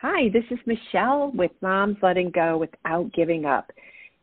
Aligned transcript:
Hi, 0.00 0.28
this 0.32 0.44
is 0.50 0.58
Michelle 0.66 1.30
with 1.34 1.52
Moms 1.62 1.96
Letting 2.02 2.30
Go 2.30 2.58
Without 2.58 3.10
Giving 3.14 3.46
Up. 3.46 3.70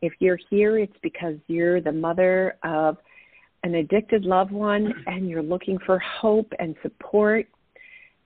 If 0.02 0.12
you're 0.20 0.38
here, 0.50 0.78
it's 0.78 0.96
because 1.02 1.34
you're 1.48 1.80
the 1.80 1.90
mother 1.90 2.56
of 2.62 2.98
an 3.64 3.74
addicted 3.76 4.24
loved 4.24 4.52
one 4.52 4.92
and 5.06 5.28
you're 5.28 5.42
looking 5.42 5.78
for 5.84 5.98
hope 5.98 6.52
and 6.58 6.76
support. 6.82 7.48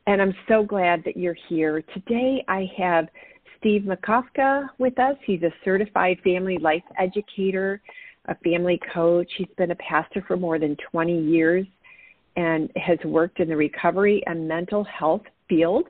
And 0.06 0.20
I'm 0.20 0.34
so 0.48 0.64
glad 0.64 1.02
that 1.04 1.16
you're 1.16 1.36
here. 1.48 1.82
Today 1.94 2.44
I 2.48 2.68
have 2.76 3.06
Steve 3.58 3.82
Makovka 3.82 4.66
with 4.78 4.98
us. 4.98 5.16
He's 5.24 5.42
a 5.42 5.54
certified 5.64 6.18
family 6.24 6.58
life 6.58 6.84
educator, 6.98 7.80
a 8.26 8.34
family 8.44 8.80
coach. 8.92 9.30
He's 9.38 9.48
been 9.56 9.70
a 9.70 9.76
pastor 9.76 10.22
for 10.26 10.36
more 10.36 10.58
than 10.58 10.76
20 10.90 11.22
years 11.22 11.66
and 12.34 12.70
has 12.76 12.98
worked 13.04 13.38
in 13.38 13.48
the 13.48 13.56
recovery 13.56 14.22
and 14.26 14.46
mental 14.48 14.84
health 14.84 15.22
field. 15.48 15.86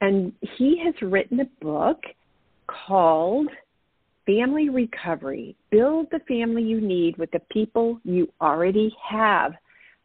And 0.00 0.32
he 0.56 0.82
has 0.84 0.94
written 1.02 1.40
a 1.40 1.64
book 1.64 2.00
called 2.66 3.48
Family 4.26 4.68
Recovery 4.68 5.56
Build 5.70 6.06
the 6.10 6.20
Family 6.20 6.62
You 6.62 6.80
Need 6.80 7.16
with 7.18 7.30
the 7.32 7.40
People 7.50 8.00
You 8.04 8.32
Already 8.40 8.94
Have. 9.08 9.52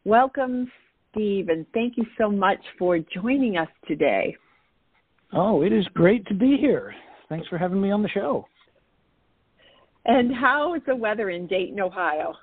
Welcome, 0.04 0.70
Steve, 1.10 1.48
and 1.48 1.64
thank 1.72 1.96
you 1.96 2.04
so 2.18 2.30
much 2.30 2.60
for 2.78 2.98
joining 2.98 3.56
us 3.56 3.68
today. 3.86 4.36
Oh, 5.32 5.62
it 5.62 5.72
is 5.72 5.86
great 5.94 6.26
to 6.26 6.34
be 6.34 6.56
here. 6.58 6.94
Thanks 7.28 7.48
for 7.48 7.58
having 7.58 7.80
me 7.80 7.90
on 7.90 8.02
the 8.02 8.08
show. 8.08 8.46
And 10.04 10.34
how 10.34 10.74
is 10.74 10.82
the 10.86 10.94
weather 10.94 11.30
in 11.30 11.46
Dayton, 11.46 11.80
Ohio? 11.80 12.34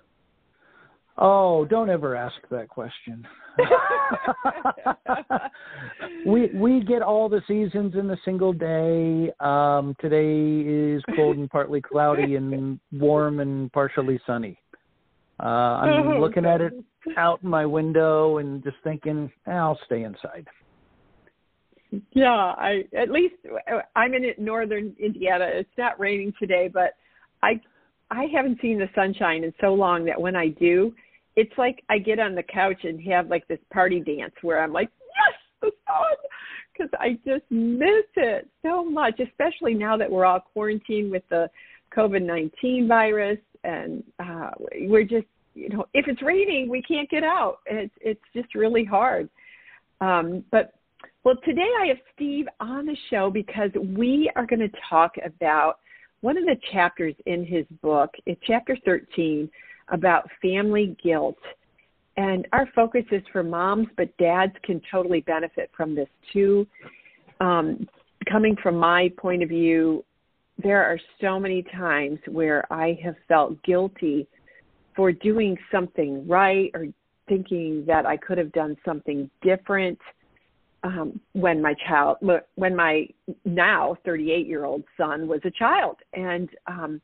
Oh, 1.18 1.66
don't 1.66 1.90
ever 1.90 2.16
ask 2.16 2.36
that 2.50 2.70
question. 2.70 3.26
we 6.26 6.48
we 6.56 6.84
get 6.84 7.04
all 7.04 7.30
the 7.30 7.42
seasons 7.48 7.94
in 7.94 8.10
a 8.10 8.18
single 8.26 8.52
day. 8.52 9.32
Um, 9.40 9.96
today 10.02 10.68
is 10.68 11.04
cold 11.16 11.38
and 11.38 11.48
partly 11.50 11.82
cloudy 11.82 12.36
and 12.36 12.80
warm 12.92 13.42
and 13.42 13.72
partially 13.72 14.20
sunny. 14.26 14.60
Uh, 15.40 15.46
I'm 15.46 16.08
oh, 16.08 16.20
looking 16.20 16.46
at 16.46 16.62
it 16.62 16.74
out 17.18 17.44
my 17.44 17.66
window 17.66 18.38
and 18.38 18.64
just 18.64 18.78
thinking, 18.84 19.32
eh, 19.48 19.52
I'll 19.52 19.80
stay 19.86 20.04
inside. 20.04 20.48
Yeah, 22.12 22.32
I 22.32 22.86
at 22.98 23.12
least 23.12 23.36
I'm 23.96 24.16
in 24.16 24.34
northern 24.40 24.96
Indiana. 25.00 25.48
It's 25.52 25.70
not 25.78 26.00
raining 26.00 26.34
today, 26.40 26.72
but 26.74 26.96
I 27.44 27.62
I 28.14 28.28
haven't 28.34 28.62
seen 28.62 28.78
the 28.78 28.90
sunshine 28.94 29.44
in 29.44 29.54
so 29.60 29.74
long 29.74 30.06
that 30.06 30.22
when 30.22 30.36
I 30.36 30.50
do, 30.50 30.94
it's 31.36 31.52
like 31.58 31.84
I 31.90 31.98
get 31.98 32.20
on 32.20 32.36
the 32.36 32.44
couch 32.44 32.82
and 32.84 33.02
have 33.12 33.28
like 33.28 33.48
this 33.48 33.60
party 33.72 34.00
dance 34.00 34.36
where 34.44 34.64
I'm 34.64 34.72
like, 34.72 34.90
yes, 35.02 35.40
the 35.62 35.72
sun, 35.88 36.18
because 36.72 36.92
I 37.00 37.14
just 37.26 37.44
miss 37.50 38.06
it 38.16 38.48
so 38.62 38.86
much, 38.86 39.20
especially 39.20 39.74
now 39.74 39.98
that 39.98 40.10
we're 40.10 40.26
all 40.26 40.42
quarantined 40.54 41.12
with 41.12 41.24
the 41.30 41.50
COVID 41.96 42.24
nineteen 42.24 42.88
virus, 42.88 43.40
and 43.64 44.04
uh, 44.20 44.52
we're 44.82 45.04
just, 45.04 45.28
you 45.56 45.70
know, 45.70 45.86
if 45.94 46.08
it's 46.08 46.22
raining, 46.22 46.70
we 46.70 46.82
can't 46.82 47.10
get 47.10 47.24
out. 47.24 47.60
It's 47.66 47.94
it's 48.02 48.22
just 48.36 48.54
really 48.54 48.84
hard. 48.84 49.30
Um, 50.02 50.44
but 50.52 50.74
well, 51.24 51.36
today 51.46 51.70
I 51.82 51.88
have 51.88 51.98
Steve 52.16 52.48
on 52.60 52.86
the 52.86 52.98
show 53.10 53.30
because 53.30 53.72
we 53.96 54.32
are 54.36 54.46
going 54.46 54.60
to 54.60 54.72
talk 54.90 55.14
about 55.24 55.80
one 56.24 56.38
of 56.38 56.46
the 56.46 56.56
chapters 56.72 57.14
in 57.26 57.46
his 57.46 57.66
book, 57.82 58.10
it's 58.26 58.40
chapter 58.48 58.78
13, 58.86 59.50
about 59.90 60.30
family 60.42 60.96
guilt. 61.04 61.38
And 62.16 62.48
our 62.54 62.66
focus 62.74 63.04
is 63.12 63.22
for 63.34 63.44
moms, 63.44 63.90
but 63.98 64.16
dads 64.18 64.54
can 64.64 64.82
totally 64.90 65.20
benefit 65.20 65.70
from 65.76 65.94
this 65.94 66.08
too. 66.32 66.66
Um, 67.42 67.86
coming 68.32 68.56
from 68.64 68.78
my 68.78 69.12
point 69.18 69.44
of 69.44 69.50
view, 69.50 70.06
there 70.64 70.82
are 70.82 70.98
so 71.20 71.42
many 71.42 71.62
times 71.76 72.20
where 72.30 72.72
I 72.72 72.98
have 73.04 73.16
felt 73.28 73.62
guilty 73.64 74.26
for 74.96 75.12
doing 75.12 75.58
something 75.74 76.26
right 76.26 76.72
or 76.74 76.86
thinking 77.28 77.84
that 77.86 78.06
I 78.06 78.16
could 78.16 78.38
have 78.38 78.54
done 78.54 78.78
something 78.86 79.30
different 79.42 80.00
um, 80.84 81.20
when 81.34 81.62
my 81.62 81.74
child, 81.88 82.18
when 82.56 82.76
my 82.76 83.08
now 83.46 83.96
38 84.06 84.48
year 84.48 84.66
old 84.66 84.84
son 84.98 85.28
was 85.28 85.40
a 85.46 85.52
child, 85.52 85.98
and 86.14 86.50
um, 86.68 87.02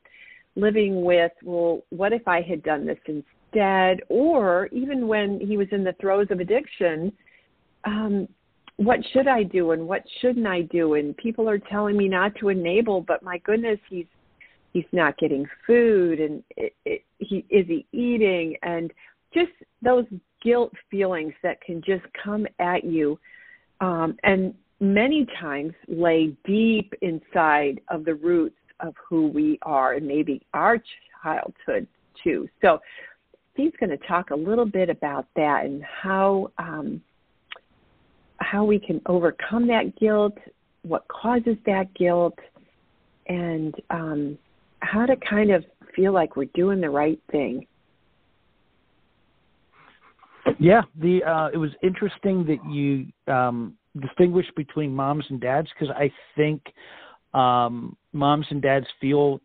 living 0.56 1.04
with, 1.04 1.32
well, 1.44 1.84
what 1.90 2.14
if 2.14 2.28
I 2.28 2.42
had 2.42 2.62
done 2.64 2.86
this 2.86 2.98
instead? 3.06 4.02
Or 4.10 4.68
even 4.72 5.08
when 5.08 5.40
he 5.40 5.58
was 5.58 5.68
in 5.72 5.84
the 5.84 5.96
throes 6.02 6.28
of 6.30 6.40
addiction, 6.40 7.14
um, 7.86 8.28
what 8.76 9.00
should 9.12 9.28
I 9.28 9.44
do 9.44 9.72
and 9.72 9.88
what 9.88 10.04
shouldn't 10.22 10.48
I 10.48 10.62
do? 10.64 10.94
And 10.94 11.16
people 11.18 11.50
are 11.50 11.60
telling 11.60 11.98
me 11.98 12.08
not 12.08 12.34
to 12.36 12.50
enable, 12.50 13.02
but 13.02 13.24
my 13.24 13.38
goodness, 13.40 13.80
he's 13.90 14.06
he's 14.74 14.86
not 14.92 15.18
getting 15.18 15.48
food, 15.66 16.20
and 16.20 16.44
it, 16.56 16.74
it, 16.86 17.04
he 17.18 17.46
is 17.50 17.66
he 17.68 17.86
eating, 17.92 18.56
and 18.62 18.92
just 19.34 19.52
those 19.82 20.06
guilt 20.44 20.72
feelings 20.92 21.34
that 21.44 21.60
can 21.62 21.82
just 21.82 22.04
come 22.24 22.46
at 22.60 22.84
you 22.84 23.20
um, 23.82 24.18
and 24.24 24.54
many 24.80 25.26
times 25.40 25.74
lay 25.88 26.36
deep 26.46 26.94
inside 27.02 27.82
of 27.90 28.06
the 28.06 28.16
roots 28.16 28.56
of 28.80 28.94
who 29.08 29.28
we 29.28 29.60
are 29.64 29.94
and 29.94 30.08
maybe 30.08 30.42
our 30.54 30.78
childhood 31.22 31.88
too. 32.24 32.48
So 32.62 32.80
Steve's 33.54 33.76
going 33.80 33.90
to 33.90 34.08
talk 34.08 34.32
a 34.32 34.36
little 34.36 34.66
bit 34.66 34.90
about 34.90 35.28
that 35.36 35.66
and 35.66 35.84
how 35.84 36.52
um, 36.58 37.02
how 38.38 38.64
we 38.64 38.80
can 38.80 39.02
overcome 39.06 39.68
that 39.68 39.98
guilt, 40.00 40.38
what 40.84 41.06
causes 41.10 41.58
that 41.66 41.94
guilt, 41.94 42.38
and 43.28 43.76
um, 43.90 44.38
how 44.80 45.06
to 45.06 45.16
kind 45.18 45.52
of 45.52 45.66
feel 45.94 46.14
like 46.14 46.38
we're 46.38 46.46
doing 46.54 46.80
the 46.80 46.90
right 46.90 47.20
thing. 47.32 47.68
Yeah, 50.60 50.82
the 51.00 51.24
uh, 51.24 51.50
it 51.54 51.58
was 51.58 51.72
interesting 51.84 52.46
that 52.46 52.60
you 52.72 53.08
um, 53.34 53.76
distinguished 54.00 54.56
between 54.56 54.94
moms 54.96 55.26
and 55.30 55.40
dads 55.40 55.68
because 55.74 55.94
I 55.96 56.12
think 56.36 56.62
um, 57.34 57.96
moms 58.14 58.46
and 58.50 58.62
dads 58.62 58.88
feel 59.00 59.42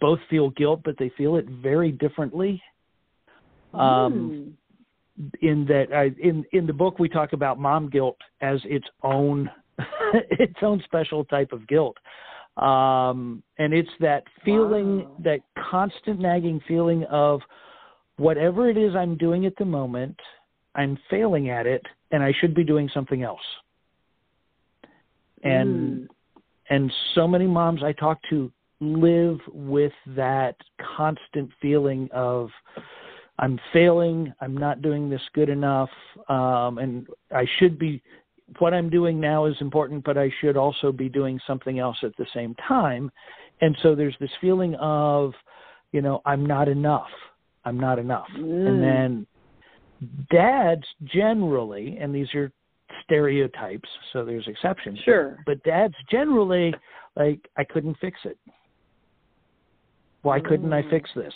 both 0.00 0.18
feel 0.28 0.50
guilt, 0.50 0.80
but 0.84 0.96
they 0.98 1.10
feel 1.16 1.36
it 1.36 1.46
very 1.62 1.92
differently. 1.92 2.62
Um, 3.72 3.80
mm. 3.80 4.52
In 5.42 5.64
that, 5.66 5.94
I, 5.94 6.10
in 6.20 6.44
in 6.52 6.66
the 6.66 6.72
book, 6.72 6.98
we 6.98 7.08
talk 7.08 7.32
about 7.32 7.58
mom 7.58 7.88
guilt 7.88 8.18
as 8.40 8.60
its 8.64 8.86
own 9.02 9.48
its 10.30 10.58
own 10.62 10.82
special 10.84 11.24
type 11.24 11.52
of 11.52 11.66
guilt. 11.68 11.96
Um, 12.56 13.42
and 13.58 13.74
it's 13.74 13.90
that 14.00 14.24
feeling, 14.44 14.98
wow. 14.98 15.16
that 15.24 15.40
constant 15.70 16.20
nagging 16.20 16.60
feeling 16.68 17.04
of 17.10 17.40
whatever 18.16 18.68
it 18.68 18.76
is 18.76 18.94
I'm 18.94 19.16
doing 19.16 19.46
at 19.46 19.56
the 19.56 19.64
moment, 19.64 20.18
I'm 20.74 20.98
failing 21.10 21.50
at 21.50 21.66
it, 21.66 21.82
and 22.10 22.22
I 22.22 22.32
should 22.40 22.54
be 22.54 22.64
doing 22.64 22.88
something 22.92 23.22
else. 23.22 23.40
And 25.42 26.02
mm. 26.02 26.08
and 26.70 26.92
so 27.14 27.28
many 27.28 27.46
moms 27.46 27.82
I 27.82 27.92
talk 27.92 28.18
to 28.30 28.50
live 28.80 29.38
with 29.52 29.92
that 30.08 30.56
constant 30.96 31.50
feeling 31.60 32.08
of 32.12 32.50
I'm 33.38 33.58
failing, 33.72 34.32
I'm 34.40 34.56
not 34.56 34.80
doing 34.80 35.10
this 35.10 35.20
good 35.32 35.48
enough, 35.48 35.90
um, 36.28 36.78
and 36.78 37.06
I 37.34 37.46
should 37.58 37.78
be 37.78 38.02
what 38.58 38.74
I'm 38.74 38.90
doing 38.90 39.18
now 39.18 39.46
is 39.46 39.56
important, 39.60 40.04
but 40.04 40.18
I 40.18 40.30
should 40.40 40.56
also 40.56 40.92
be 40.92 41.08
doing 41.08 41.40
something 41.46 41.78
else 41.78 41.96
at 42.02 42.16
the 42.16 42.26
same 42.34 42.54
time. 42.68 43.10
And 43.60 43.76
so 43.82 43.94
there's 43.94 44.16
this 44.20 44.30
feeling 44.40 44.74
of, 44.76 45.32
you 45.92 46.02
know, 46.02 46.20
I'm 46.26 46.44
not 46.44 46.68
enough. 46.68 47.08
I'm 47.64 47.78
not 47.78 47.98
enough. 47.98 48.28
Mm. 48.36 48.68
And 48.68 48.82
then 48.82 49.26
dads 50.30 50.84
generally, 51.04 51.98
and 52.00 52.14
these 52.14 52.32
are 52.34 52.50
stereotypes, 53.04 53.88
so 54.12 54.24
there's 54.24 54.46
exceptions. 54.46 54.98
Sure. 55.04 55.38
But 55.46 55.62
dads 55.62 55.94
generally, 56.10 56.74
like, 57.16 57.40
I 57.56 57.64
couldn't 57.64 57.96
fix 58.00 58.18
it. 58.24 58.38
Why 60.22 60.40
couldn't 60.40 60.70
mm. 60.70 60.86
I 60.86 60.88
fix 60.90 61.10
this? 61.14 61.34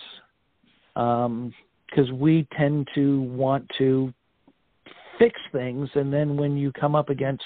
Because 0.94 2.10
um, 2.10 2.18
we 2.18 2.46
tend 2.56 2.88
to 2.94 3.22
want 3.22 3.70
to 3.78 4.12
fix 5.18 5.38
things, 5.52 5.88
and 5.94 6.12
then 6.12 6.36
when 6.36 6.56
you 6.56 6.72
come 6.72 6.94
up 6.94 7.10
against 7.10 7.42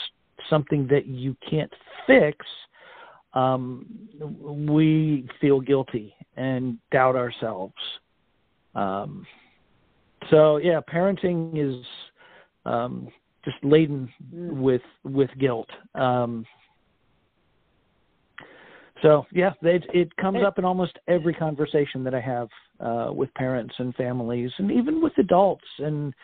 something 0.49 0.87
that 0.89 1.07
you 1.07 1.37
can't 1.49 1.73
fix, 2.07 2.39
um, 3.35 3.87
we 4.45 5.27
feel 5.41 5.61
guilty 5.61 6.15
and 6.37 6.79
doubt 6.91 7.17
ourselves. 7.17 7.75
Um, 8.75 9.27
so 10.31 10.59
yeah, 10.59 10.81
parenting 10.93 11.53
is 11.57 11.85
um, 12.65 13.09
just 13.45 13.57
laden 13.63 14.13
mm. 14.35 14.53
with 14.53 14.83
with 15.05 15.31
guilt. 15.39 15.69
Um, 15.95 16.47
so 19.03 19.27
yeah, 19.33 19.53
it, 19.63 19.85
it 19.93 20.17
comes 20.17 20.39
up 20.47 20.59
in 20.59 20.65
almost 20.65 20.99
every 21.09 21.35
conversation 21.35 22.05
that 22.05 22.15
I 22.15 22.21
have 22.21 22.49
uh, 22.79 23.13
with 23.13 23.35
parents 23.35 23.75
and 23.79 23.95
families, 23.97 24.51
and 24.59 24.71
even 24.71 25.03
with 25.03 25.13
adults. 25.19 25.65
And 25.79 26.15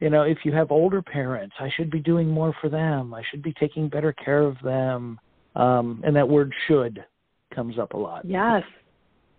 you 0.00 0.10
know, 0.10 0.22
if 0.22 0.38
you 0.44 0.52
have 0.52 0.70
older 0.70 1.00
parents, 1.00 1.54
I 1.60 1.70
should 1.76 1.90
be 1.90 2.00
doing 2.00 2.28
more 2.28 2.54
for 2.60 2.68
them. 2.68 3.14
I 3.14 3.22
should 3.30 3.42
be 3.42 3.54
taking 3.54 3.88
better 3.88 4.12
care 4.12 4.42
of 4.42 4.56
them. 4.62 5.18
Um, 5.54 6.02
and 6.04 6.14
that 6.16 6.28
word 6.28 6.52
should 6.66 7.02
comes 7.54 7.78
up 7.78 7.94
a 7.94 7.96
lot. 7.96 8.24
Yes, 8.26 8.62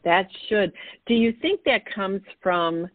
that 0.07 0.27
should. 0.48 0.71
Do 1.06 1.13
you 1.13 1.33
think 1.42 1.62
that 1.65 1.81
comes 1.94 2.21
from 2.42 2.89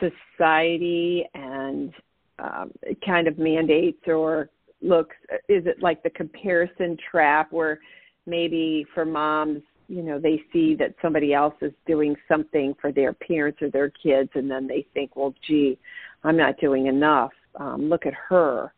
society 0.00 1.24
and 1.34 1.92
um, 2.40 2.72
kind 3.06 3.28
of 3.28 3.38
mandates 3.38 4.02
or 4.08 4.50
looks? 4.82 5.14
Is 5.48 5.64
it 5.66 5.80
like 5.80 6.02
the 6.02 6.10
comparison 6.10 6.98
trap 7.10 7.52
where 7.52 7.78
maybe 8.26 8.84
for 8.94 9.04
moms, 9.04 9.62
you 9.88 10.02
know, 10.02 10.18
they 10.18 10.42
see 10.52 10.74
that 10.74 10.94
somebody 11.00 11.32
else 11.32 11.54
is 11.60 11.72
doing 11.86 12.16
something 12.26 12.74
for 12.80 12.90
their 12.90 13.12
parents 13.12 13.62
or 13.62 13.70
their 13.70 13.90
kids, 13.90 14.30
and 14.34 14.50
then 14.50 14.66
they 14.66 14.84
think, 14.92 15.14
well, 15.14 15.34
gee, 15.46 15.78
I'm 16.24 16.36
not 16.36 16.58
doing 16.58 16.86
enough. 16.86 17.32
Um, 17.60 17.88
look 17.88 18.06
at 18.06 18.14
her. 18.28 18.72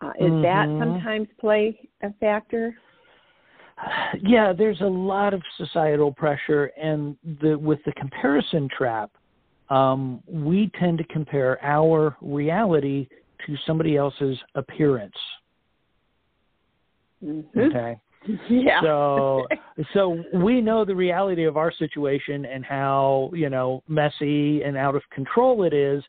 Uh, 0.00 0.12
is 0.18 0.30
mm-hmm. 0.30 0.42
that 0.42 0.66
sometimes 0.84 1.28
play 1.38 1.88
a 2.02 2.12
factor? 2.14 2.76
Yeah, 4.22 4.52
there's 4.52 4.80
a 4.80 4.86
lot 4.86 5.34
of 5.34 5.42
societal 5.56 6.12
pressure, 6.12 6.66
and 6.80 7.16
the 7.40 7.58
with 7.58 7.78
the 7.86 7.92
comparison 7.92 8.68
trap, 8.76 9.10
um, 9.70 10.22
we 10.26 10.70
tend 10.78 10.98
to 10.98 11.04
compare 11.04 11.62
our 11.64 12.16
reality 12.20 13.08
to 13.46 13.56
somebody 13.66 13.96
else's 13.96 14.38
appearance. 14.54 15.14
Mm-hmm. 17.24 17.58
Okay. 17.58 17.96
Yeah. 18.48 18.80
So 18.82 19.46
so 19.94 20.22
we 20.34 20.60
know 20.60 20.84
the 20.84 20.94
reality 20.94 21.44
of 21.44 21.56
our 21.56 21.72
situation 21.72 22.44
and 22.44 22.64
how, 22.64 23.30
you 23.32 23.48
know, 23.48 23.82
messy 23.88 24.62
and 24.62 24.76
out 24.76 24.94
of 24.94 25.02
control 25.10 25.64
it 25.64 25.72
is, 25.72 26.02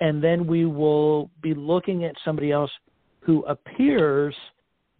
and 0.00 0.22
then 0.22 0.46
we 0.46 0.66
will 0.66 1.30
be 1.42 1.54
looking 1.54 2.04
at 2.04 2.14
somebody 2.24 2.50
else 2.50 2.70
who 3.20 3.44
appears 3.44 4.34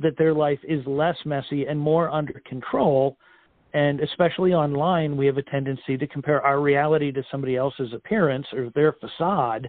that 0.00 0.16
their 0.18 0.34
life 0.34 0.58
is 0.64 0.84
less 0.86 1.16
messy 1.24 1.66
and 1.66 1.78
more 1.78 2.10
under 2.10 2.40
control. 2.46 3.16
And 3.72 4.00
especially 4.00 4.52
online, 4.52 5.16
we 5.16 5.26
have 5.26 5.36
a 5.36 5.42
tendency 5.42 5.96
to 5.96 6.06
compare 6.06 6.40
our 6.42 6.60
reality 6.60 7.10
to 7.12 7.22
somebody 7.30 7.56
else's 7.56 7.92
appearance 7.92 8.46
or 8.52 8.70
their 8.74 8.92
facade. 8.92 9.68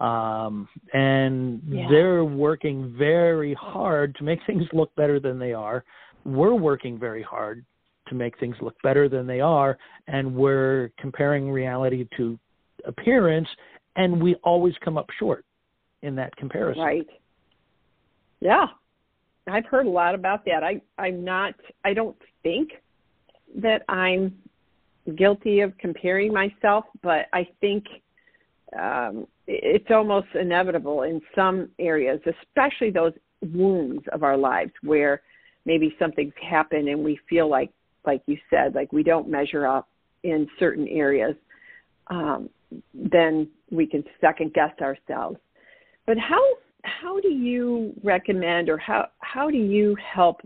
Um, 0.00 0.68
and 0.92 1.60
yeah. 1.66 1.86
they're 1.90 2.24
working 2.24 2.94
very 2.96 3.54
hard 3.54 4.14
to 4.16 4.24
make 4.24 4.38
things 4.46 4.64
look 4.72 4.94
better 4.96 5.18
than 5.18 5.38
they 5.38 5.52
are. 5.52 5.84
We're 6.24 6.54
working 6.54 6.98
very 6.98 7.22
hard 7.22 7.64
to 8.08 8.14
make 8.14 8.38
things 8.38 8.56
look 8.60 8.74
better 8.82 9.08
than 9.08 9.26
they 9.26 9.40
are. 9.40 9.78
And 10.06 10.34
we're 10.34 10.90
comparing 10.98 11.50
reality 11.50 12.06
to 12.16 12.38
appearance. 12.86 13.48
And 13.96 14.22
we 14.22 14.34
always 14.36 14.74
come 14.84 14.96
up 14.96 15.08
short 15.18 15.44
in 16.02 16.14
that 16.16 16.34
comparison. 16.36 16.82
Right. 16.82 17.06
Yeah, 18.40 18.66
I've 19.50 19.66
heard 19.66 19.86
a 19.86 19.90
lot 19.90 20.14
about 20.14 20.44
that. 20.46 20.62
I 20.62 20.80
I'm 20.98 21.24
not. 21.24 21.54
I 21.84 21.94
don't 21.94 22.16
think 22.42 22.70
that 23.56 23.82
I'm 23.88 24.36
guilty 25.16 25.60
of 25.60 25.76
comparing 25.78 26.32
myself, 26.32 26.84
but 27.02 27.26
I 27.32 27.48
think 27.60 27.84
um, 28.78 29.26
it's 29.46 29.90
almost 29.90 30.28
inevitable 30.34 31.02
in 31.02 31.20
some 31.34 31.70
areas, 31.78 32.20
especially 32.26 32.90
those 32.90 33.12
wounds 33.54 34.04
of 34.12 34.22
our 34.22 34.36
lives 34.36 34.72
where 34.82 35.22
maybe 35.64 35.94
something's 35.98 36.34
happened 36.48 36.88
and 36.88 37.02
we 37.02 37.18
feel 37.28 37.48
like, 37.48 37.70
like 38.04 38.22
you 38.26 38.36
said, 38.50 38.74
like 38.74 38.92
we 38.92 39.02
don't 39.02 39.28
measure 39.28 39.66
up 39.66 39.88
in 40.22 40.48
certain 40.58 40.86
areas. 40.88 41.34
Um, 42.08 42.50
then 42.94 43.48
we 43.70 43.86
can 43.86 44.04
second 44.20 44.52
guess 44.52 44.72
ourselves. 44.80 45.38
But 46.06 46.18
how 46.18 46.42
how 46.84 47.20
do 47.20 47.28
you 47.28 47.92
recommend 48.02 48.68
or 48.68 48.78
how 48.78 49.08
how 49.20 49.50
do 49.50 49.56
you 49.56 49.96
help 49.96 50.40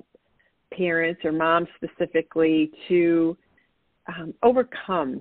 parents 0.73 1.21
or 1.25 1.33
moms 1.33 1.69
specifically 1.77 2.71
to 2.89 3.37
um, 4.09 4.35
overcome 4.43 5.21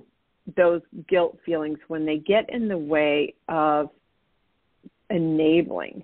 those 0.56 0.80
guilt 1.08 1.38
feelings 1.44 1.78
when 1.88 2.04
they 2.04 2.18
get 2.18 2.48
in 2.50 2.68
the 2.68 2.78
way 2.78 3.34
of 3.48 3.90
enabling? 5.10 6.02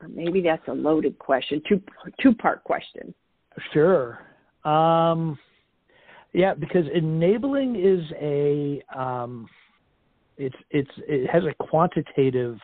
Or 0.00 0.08
maybe 0.08 0.40
that's 0.40 0.66
a 0.68 0.72
loaded 0.72 1.18
question 1.18 1.62
two 1.68 1.82
two 2.20 2.34
part 2.34 2.62
question. 2.64 3.14
Sure. 3.72 4.20
Um, 4.64 5.38
yeah 6.32 6.54
because 6.54 6.84
enabling 6.94 7.76
is 7.76 8.04
a 8.20 8.82
um, 8.96 9.48
it's 10.36 10.56
it's 10.70 10.90
it 11.08 11.28
has 11.28 11.42
a 11.44 11.54
quantitative 11.64 12.58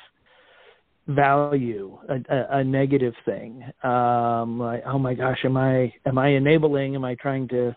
value 1.09 1.99
a, 2.09 2.15
a, 2.35 2.59
a 2.59 2.65
negative 2.65 3.15
thing. 3.25 3.65
Um 3.83 4.59
like 4.59 4.83
oh 4.87 4.99
my 4.99 5.15
gosh 5.15 5.39
am 5.45 5.57
i 5.57 5.93
am 6.05 6.19
i 6.19 6.29
enabling 6.29 6.95
am 6.95 7.05
i 7.05 7.15
trying 7.15 7.49
to 7.49 7.77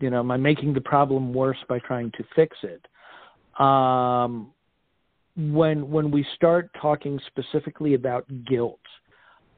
you 0.00 0.10
know 0.10 0.20
am 0.20 0.30
i 0.30 0.36
making 0.36 0.72
the 0.72 0.80
problem 0.80 1.32
worse 1.32 1.58
by 1.68 1.78
trying 1.80 2.10
to 2.12 2.24
fix 2.34 2.56
it? 2.62 2.86
Um 3.62 4.52
when 5.36 5.90
when 5.90 6.10
we 6.10 6.26
start 6.34 6.70
talking 6.80 7.20
specifically 7.26 7.94
about 7.94 8.26
guilt 8.46 8.80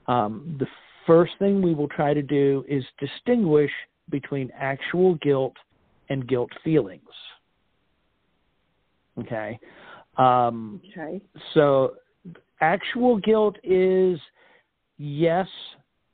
um 0.06 0.56
the 0.58 0.66
first 1.06 1.32
thing 1.38 1.62
we 1.62 1.74
will 1.74 1.88
try 1.88 2.14
to 2.14 2.22
do 2.22 2.64
is 2.68 2.84
distinguish 2.98 3.70
between 4.10 4.50
actual 4.56 5.14
guilt 5.16 5.56
and 6.10 6.28
guilt 6.28 6.50
feelings. 6.64 7.02
Okay? 9.18 9.58
Um 10.18 10.80
okay. 10.90 11.20
so 11.54 11.94
actual 12.62 13.18
guilt 13.18 13.56
is 13.62 14.18
yes, 14.96 15.48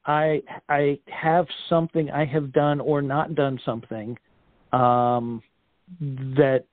I 0.06 0.42
I 0.68 0.98
have 1.06 1.46
something 1.68 2.10
I 2.10 2.24
have 2.24 2.52
done 2.52 2.80
or 2.80 3.02
not 3.02 3.36
done 3.36 3.60
something 3.64 4.18
um, 4.72 5.42
that 6.00 6.64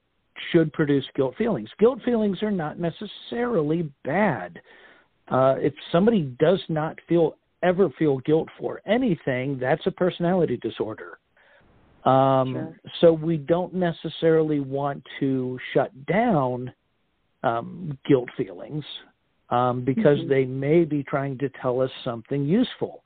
should 0.52 0.74
produce 0.74 1.06
guilt 1.16 1.36
feelings. 1.38 1.70
Guilt 1.80 2.00
feelings 2.04 2.42
are 2.42 2.52
not 2.52 2.80
necessarily 2.80 3.92
bad. 4.04 4.60
Uh, 5.28 5.56
if 5.58 5.74
somebody 5.92 6.36
does 6.40 6.62
not 6.70 6.98
feel 7.08 7.36
ever 7.64 7.90
feel 7.98 8.20
guilt 8.20 8.48
for 8.60 8.82
anything, 8.86 9.58
that's 9.60 9.86
a 9.86 9.92
personality 9.92 10.58
disorder. 10.58 11.18
Um, 12.06 12.54
sure. 12.54 12.80
So 13.02 13.14
we 13.14 13.38
don't 13.38 13.74
necessarily 13.74 14.60
want 14.60 15.04
to 15.20 15.58
shut 15.74 16.06
down 16.06 16.72
um, 17.44 17.98
guilt 18.06 18.30
feelings 18.38 18.84
um, 19.50 19.84
because 19.84 20.20
mm-hmm. 20.20 20.30
they 20.30 20.46
may 20.46 20.84
be 20.84 21.04
trying 21.04 21.38
to 21.40 21.50
tell 21.62 21.82
us 21.82 21.92
something 22.04 22.46
useful. 22.46 23.04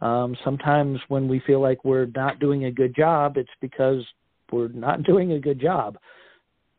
Um, 0.00 0.36
sometimes 0.44 0.98
when 1.08 1.28
we 1.28 1.40
feel 1.46 1.60
like 1.60 1.84
we're 1.84 2.06
not 2.14 2.38
doing 2.38 2.64
a 2.64 2.70
good 2.70 2.94
job, 2.94 3.36
it's 3.36 3.50
because 3.60 4.04
we're 4.52 4.68
not 4.68 5.02
doing 5.04 5.32
a 5.32 5.40
good 5.40 5.60
job. 5.60 5.98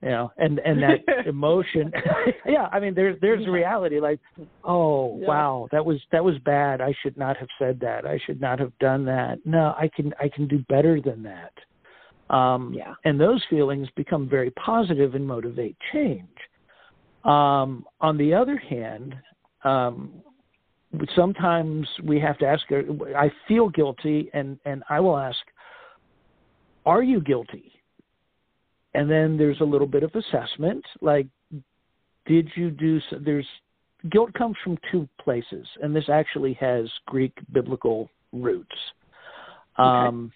You 0.01 0.09
know, 0.09 0.31
and 0.37 0.57
and 0.59 0.81
that 0.81 1.01
emotion, 1.27 1.91
yeah. 2.47 2.69
I 2.71 2.79
mean, 2.79 2.95
there's 2.95 3.17
there's 3.21 3.43
yeah. 3.43 3.51
reality. 3.51 3.99
Like, 3.99 4.19
oh 4.63 5.19
yeah. 5.19 5.27
wow, 5.27 5.67
that 5.71 5.85
was 5.85 5.99
that 6.11 6.23
was 6.23 6.39
bad. 6.39 6.81
I 6.81 6.91
should 7.03 7.15
not 7.17 7.37
have 7.37 7.49
said 7.59 7.79
that. 7.81 8.07
I 8.07 8.19
should 8.25 8.41
not 8.41 8.57
have 8.57 8.75
done 8.79 9.05
that. 9.05 9.37
No, 9.45 9.75
I 9.77 9.91
can 9.95 10.11
I 10.19 10.27
can 10.27 10.47
do 10.47 10.57
better 10.69 10.99
than 10.99 11.21
that. 11.21 11.53
Um, 12.35 12.73
yeah. 12.73 12.93
And 13.05 13.19
those 13.19 13.43
feelings 13.49 13.89
become 13.95 14.27
very 14.27 14.51
positive 14.51 15.15
and 15.15 15.27
motivate 15.27 15.75
change. 15.93 16.27
Um, 17.23 17.85
on 17.99 18.17
the 18.17 18.33
other 18.33 18.57
hand, 18.57 19.15
um, 19.63 20.11
sometimes 21.15 21.87
we 22.03 22.19
have 22.19 22.37
to 22.39 22.45
ask. 22.45 22.63
I 23.15 23.31
feel 23.47 23.69
guilty, 23.69 24.29
and 24.33 24.59
and 24.65 24.83
I 24.89 24.99
will 24.99 25.17
ask, 25.17 25.39
"Are 26.85 27.03
you 27.03 27.21
guilty?" 27.21 27.71
And 28.93 29.09
then 29.09 29.37
there's 29.37 29.61
a 29.61 29.63
little 29.63 29.87
bit 29.87 30.03
of 30.03 30.13
assessment, 30.15 30.85
like, 30.99 31.27
did 32.25 32.49
you 32.55 32.71
do? 32.71 32.99
So? 33.09 33.17
There's 33.23 33.47
guilt 34.09 34.33
comes 34.33 34.55
from 34.63 34.77
two 34.91 35.07
places, 35.23 35.65
and 35.81 35.95
this 35.95 36.09
actually 36.09 36.53
has 36.53 36.89
Greek 37.05 37.33
biblical 37.51 38.09
roots. 38.33 38.75
Okay. 39.79 39.87
Um, 39.87 40.31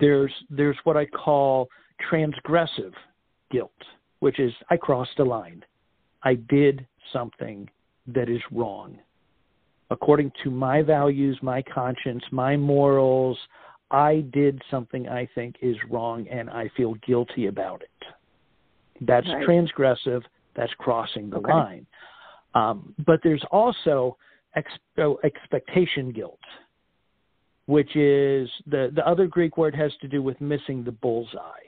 there's 0.00 0.32
there's 0.50 0.76
what 0.84 0.96
I 0.96 1.06
call 1.06 1.68
transgressive 2.10 2.92
guilt, 3.50 3.70
which 4.20 4.38
is 4.38 4.52
I 4.70 4.76
crossed 4.76 5.18
a 5.18 5.24
line. 5.24 5.64
I 6.22 6.34
did 6.34 6.86
something 7.12 7.68
that 8.06 8.28
is 8.28 8.40
wrong. 8.50 8.98
According 9.90 10.32
to 10.44 10.50
my 10.50 10.82
values, 10.82 11.38
my 11.42 11.62
conscience, 11.62 12.22
my 12.30 12.56
morals, 12.56 13.38
I 13.90 14.24
did 14.32 14.60
something 14.70 15.08
I 15.08 15.28
think 15.34 15.56
is 15.62 15.76
wrong 15.90 16.26
and 16.28 16.50
I 16.50 16.70
feel 16.76 16.94
guilty 17.06 17.46
about 17.46 17.82
it. 17.82 18.06
That's 19.00 19.26
right. 19.28 19.46
transgressive. 19.46 20.22
That's 20.56 20.72
crossing 20.78 21.30
the 21.30 21.36
okay. 21.36 21.52
line. 21.52 21.86
Um, 22.54 22.94
but 23.06 23.20
there's 23.22 23.44
also 23.50 24.16
ex- 24.56 24.70
oh, 24.98 25.18
expectation 25.24 26.12
guilt, 26.12 26.40
which 27.66 27.94
is 27.96 28.50
the, 28.66 28.90
the 28.94 29.06
other 29.06 29.26
Greek 29.26 29.56
word 29.56 29.74
has 29.74 29.92
to 30.00 30.08
do 30.08 30.22
with 30.22 30.40
missing 30.40 30.82
the 30.84 30.92
bullseye. 30.92 31.67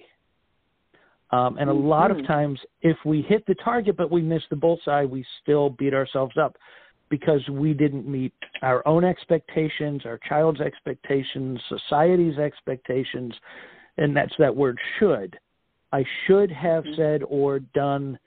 Um, 1.32 1.58
and 1.58 1.70
a 1.70 1.72
lot 1.72 2.10
of 2.10 2.16
mm-hmm. 2.18 2.26
times, 2.26 2.60
if 2.82 2.96
we 3.04 3.22
hit 3.22 3.44
the 3.46 3.54
target 3.56 3.96
but 3.96 4.10
we 4.10 4.20
miss 4.20 4.42
the 4.50 4.56
bullseye, 4.56 5.04
we 5.04 5.25
still 5.42 5.70
beat 5.70 5.94
ourselves 5.94 6.37
up. 6.37 6.56
because 7.10 7.46
we 7.50 7.75
didn't 7.75 8.08
meet 8.08 8.32
our 8.62 8.87
own 8.87 9.04
expectations, 9.04 10.02
our 10.06 10.18
child's 10.28 10.60
expectations, 10.60 11.60
society's 11.68 12.38
expectations, 12.38 13.34
and 13.99 14.16
that's 14.16 14.32
that 14.38 14.54
word 14.54 14.78
should. 14.99 15.38
I 15.92 16.04
should 16.26 16.50
have 16.52 16.84
mm-hmm. 16.84 16.94
said 16.96 17.22
or 17.28 17.58
done 17.58 18.18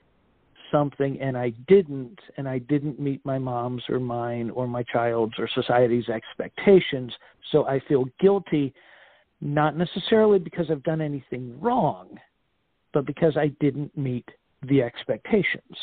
something 0.70 1.20
and 1.20 1.36
I 1.36 1.50
didn't, 1.66 2.18
and 2.36 2.48
I 2.48 2.58
didn't 2.58 3.00
meet 3.00 3.24
my 3.24 3.38
mom's 3.38 3.82
or 3.88 4.00
mine 4.00 4.50
or 4.50 4.66
my 4.66 4.82
child's 4.82 5.34
or 5.38 5.48
society's 5.54 6.08
expectations. 6.08 7.12
So 7.52 7.66
I 7.66 7.80
feel 7.88 8.04
guilty, 8.20 8.74
not 9.40 9.76
necessarily 9.76 10.38
because 10.38 10.66
I've 10.70 10.82
done 10.82 11.00
anything 11.00 11.58
wrong, 11.60 12.18
but 12.94 13.04
because 13.04 13.36
I 13.36 13.48
didn't 13.60 13.96
meet 13.98 14.26
the 14.62 14.80
expectations. 14.80 15.76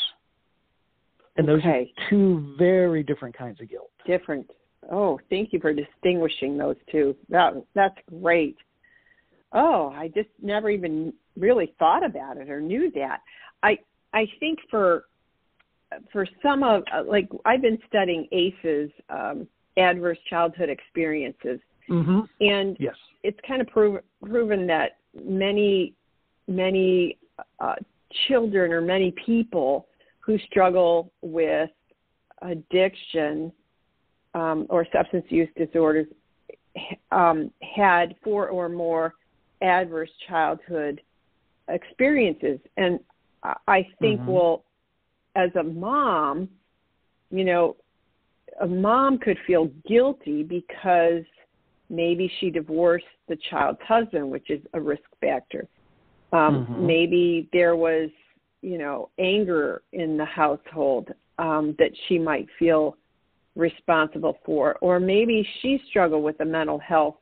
And 1.36 1.46
those 1.46 1.64
are 1.64 1.82
two 2.10 2.54
very 2.58 3.02
different 3.02 3.36
kinds 3.36 3.60
of 3.60 3.70
guilt. 3.70 3.90
Different. 4.06 4.50
Oh, 4.90 5.20
thank 5.30 5.52
you 5.52 5.60
for 5.60 5.72
distinguishing 5.72 6.58
those 6.58 6.76
two. 6.90 7.14
That 7.28 7.54
that's 7.74 7.96
great. 8.20 8.56
Oh, 9.52 9.90
I 9.94 10.08
just 10.08 10.28
never 10.42 10.68
even 10.68 11.12
really 11.38 11.74
thought 11.78 12.04
about 12.04 12.36
it 12.36 12.50
or 12.50 12.60
knew 12.60 12.90
that. 12.96 13.20
I 13.62 13.78
I 14.12 14.26
think 14.40 14.58
for 14.70 15.04
for 16.12 16.26
some 16.42 16.62
of 16.62 16.82
like 17.06 17.28
I've 17.44 17.62
been 17.62 17.78
studying 17.88 18.28
ACEs, 18.32 18.90
um, 19.08 19.46
adverse 19.78 20.18
childhood 20.28 20.68
experiences, 20.68 21.60
mm-hmm. 21.88 22.20
and 22.40 22.76
yes. 22.78 22.94
it's 23.22 23.38
kind 23.46 23.62
of 23.62 23.68
prov- 23.68 24.02
proven 24.22 24.66
that 24.66 24.98
many 25.24 25.94
many 26.48 27.18
uh, 27.60 27.74
children 28.26 28.72
or 28.72 28.80
many 28.80 29.12
people 29.24 29.86
who 30.20 30.38
struggle 30.50 31.12
with 31.22 31.70
addiction 32.42 33.52
um, 34.34 34.66
or 34.70 34.86
substance 34.92 35.24
use 35.28 35.48
disorders 35.56 36.06
um, 37.10 37.50
had 37.76 38.14
four 38.22 38.48
or 38.48 38.68
more 38.68 39.14
adverse 39.60 40.10
childhood 40.28 41.00
experiences. 41.68 42.58
And 42.76 42.98
I 43.66 43.86
think, 44.00 44.20
mm-hmm. 44.20 44.30
well, 44.30 44.64
as 45.36 45.50
a 45.58 45.62
mom, 45.62 46.48
you 47.30 47.44
know, 47.44 47.76
a 48.60 48.66
mom 48.66 49.18
could 49.18 49.38
feel 49.46 49.70
guilty 49.88 50.42
because 50.42 51.24
maybe 51.88 52.30
she 52.38 52.50
divorced 52.50 53.06
the 53.28 53.36
child's 53.50 53.80
husband, 53.86 54.30
which 54.30 54.50
is 54.50 54.60
a 54.74 54.80
risk 54.80 55.02
factor. 55.20 55.66
Um, 56.32 56.66
mm-hmm. 56.66 56.86
Maybe 56.86 57.48
there 57.52 57.76
was, 57.76 58.10
you 58.62 58.78
know, 58.78 59.10
anger 59.18 59.82
in 59.92 60.16
the 60.16 60.24
household 60.24 61.08
um, 61.38 61.74
that 61.78 61.90
she 62.06 62.18
might 62.18 62.46
feel 62.58 62.96
responsible 63.54 64.38
for, 64.44 64.76
or 64.80 64.98
maybe 64.98 65.46
she 65.60 65.80
struggled 65.90 66.24
with 66.24 66.40
a 66.40 66.44
mental 66.44 66.78
health 66.78 67.16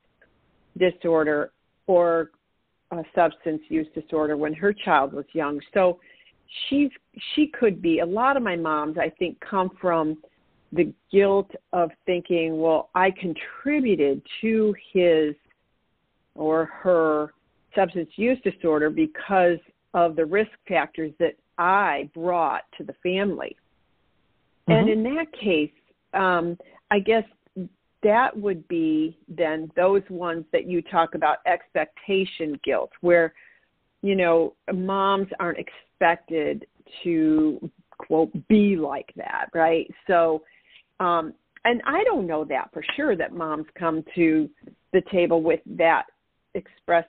disorder 0.79 1.51
or 1.87 2.31
a 2.93 3.03
substance 3.15 3.63
use 3.69 3.87
disorder 3.95 4.37
when 4.37 4.55
her 4.55 4.73
child 4.73 5.13
was 5.13 5.25
young. 5.33 5.61
So 5.75 5.99
she's 6.69 6.91
she 7.35 7.49
could 7.49 7.81
be. 7.83 8.01
A 8.01 8.07
lot 8.07 8.37
of 8.37 8.43
my 8.43 8.57
moms, 8.57 8.97
I 8.99 9.11
think, 9.19 9.39
come 9.41 9.71
from 9.81 10.19
the 10.73 10.93
guilt 11.11 11.51
of 11.73 11.91
thinking, 12.07 12.61
well, 12.61 12.91
I 12.95 13.11
contributed 13.11 14.23
to 14.41 14.75
his 14.93 15.35
or 16.35 16.67
her 16.67 17.35
substance 17.75 18.11
use 18.17 18.39
disorder 18.43 18.91
because 18.91 19.59
of 19.95 20.17
the 20.17 20.25
risk 20.25 20.51
factors 20.69 21.13
that 21.19 21.35
I 21.59 22.11
brought 22.15 22.63
to 22.79 22.85
the 22.85 22.95
family. 23.03 23.57
Mm-hmm. 24.69 24.73
And 24.73 24.89
in 24.89 25.03
that 25.15 25.33
case, 25.33 25.71
um, 26.15 26.57
I 26.91 26.99
guess 26.99 27.25
that 28.03 28.37
would 28.37 28.67
be 28.69 29.19
then 29.29 29.71
those 29.77 30.03
ones 30.09 30.45
that 30.53 30.67
you 30.67 30.81
talk 30.81 31.15
about 31.15 31.39
expectation 31.47 32.59
guilt, 32.65 32.91
where, 33.01 33.35
you 34.03 34.17
know, 34.17 34.55
moms 34.73 35.29
aren't 35.39 35.59
expected 35.59 36.67
to, 37.05 37.71
quote, 37.99 38.31
be 38.49 38.77
like 38.77 39.13
that, 39.17 39.47
right? 39.53 39.89
So, 40.07 40.43
um, 40.99 41.35
and 41.65 41.83
I 41.87 42.03
don't 42.05 42.27
know 42.27 42.45
that 42.47 42.71
for 42.73 42.83
sure 42.97 43.17
that 43.17 43.35
moms 43.35 43.67
come 43.79 44.03
to 44.15 44.49
the 44.95 45.03
table 45.13 45.43
with 45.43 45.61
that 45.77 46.05
express 46.55 47.05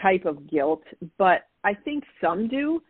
type 0.00 0.24
of 0.24 0.48
guilt, 0.48 0.82
but 1.18 1.46
I 1.64 1.74
think 1.74 2.04
some 2.20 2.48
do. 2.48 2.82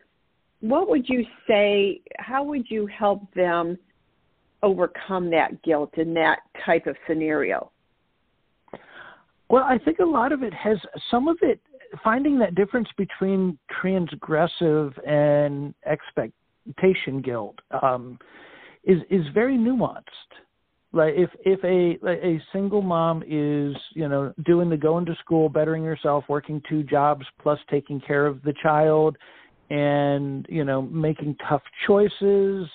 What 0.60 0.88
would 0.88 1.08
you 1.08 1.24
say? 1.46 2.00
How 2.18 2.42
would 2.42 2.70
you 2.70 2.86
help 2.86 3.32
them 3.34 3.78
overcome 4.62 5.30
that 5.30 5.62
guilt 5.62 5.96
in 5.96 6.14
that 6.14 6.40
type 6.64 6.86
of 6.86 6.96
scenario? 7.06 7.70
Well, 9.50 9.64
I 9.64 9.78
think 9.78 9.98
a 9.98 10.04
lot 10.04 10.32
of 10.32 10.42
it 10.42 10.52
has 10.52 10.78
some 11.10 11.28
of 11.28 11.38
it 11.42 11.60
finding 12.04 12.38
that 12.38 12.54
difference 12.54 12.88
between 12.96 13.58
transgressive 13.82 14.92
and 15.08 15.74
expectation 15.86 17.22
guilt 17.22 17.58
um, 17.82 18.18
is 18.84 18.98
is 19.10 19.24
very 19.32 19.56
nuanced 19.56 20.02
like 20.92 21.14
if 21.16 21.30
if 21.44 21.62
a 21.64 22.04
like 22.04 22.18
a 22.22 22.40
single 22.52 22.80
mom 22.80 23.22
is 23.26 23.76
you 23.94 24.08
know 24.08 24.32
doing 24.46 24.70
the 24.70 24.76
going 24.76 25.04
to 25.04 25.14
school 25.16 25.48
bettering 25.48 25.84
herself 25.84 26.24
working 26.28 26.62
two 26.68 26.82
jobs 26.82 27.26
plus 27.42 27.58
taking 27.70 28.00
care 28.00 28.26
of 28.26 28.42
the 28.42 28.54
child 28.62 29.16
and 29.70 30.46
you 30.48 30.64
know 30.64 30.80
making 30.80 31.36
tough 31.48 31.62
choices 31.86 32.66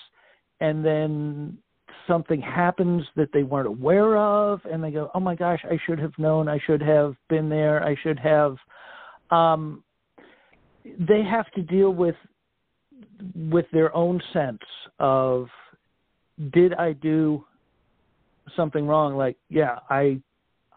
and 0.60 0.84
then 0.84 1.58
something 2.06 2.40
happens 2.40 3.02
that 3.16 3.30
they 3.32 3.42
weren't 3.42 3.66
aware 3.66 4.16
of 4.16 4.60
and 4.70 4.84
they 4.84 4.92
go 4.92 5.10
oh 5.14 5.20
my 5.20 5.34
gosh 5.34 5.60
i 5.70 5.78
should 5.86 5.98
have 5.98 6.12
known. 6.16 6.48
I 6.48 6.60
should 6.66 6.82
have 6.82 7.16
been 7.28 7.48
there. 7.48 7.84
I 7.84 7.96
should 8.02 8.18
have 8.20 8.56
um 9.30 9.82
they 10.84 11.22
have 11.24 11.50
to 11.52 11.62
deal 11.62 11.90
with 11.90 12.16
with 13.34 13.66
their 13.72 13.94
own 13.96 14.20
sense 14.32 14.62
of 15.00 15.48
did 16.52 16.74
i 16.74 16.92
do 16.92 17.44
something 18.56 18.86
wrong 18.86 19.16
like 19.16 19.36
yeah 19.48 19.78
i 19.90 20.18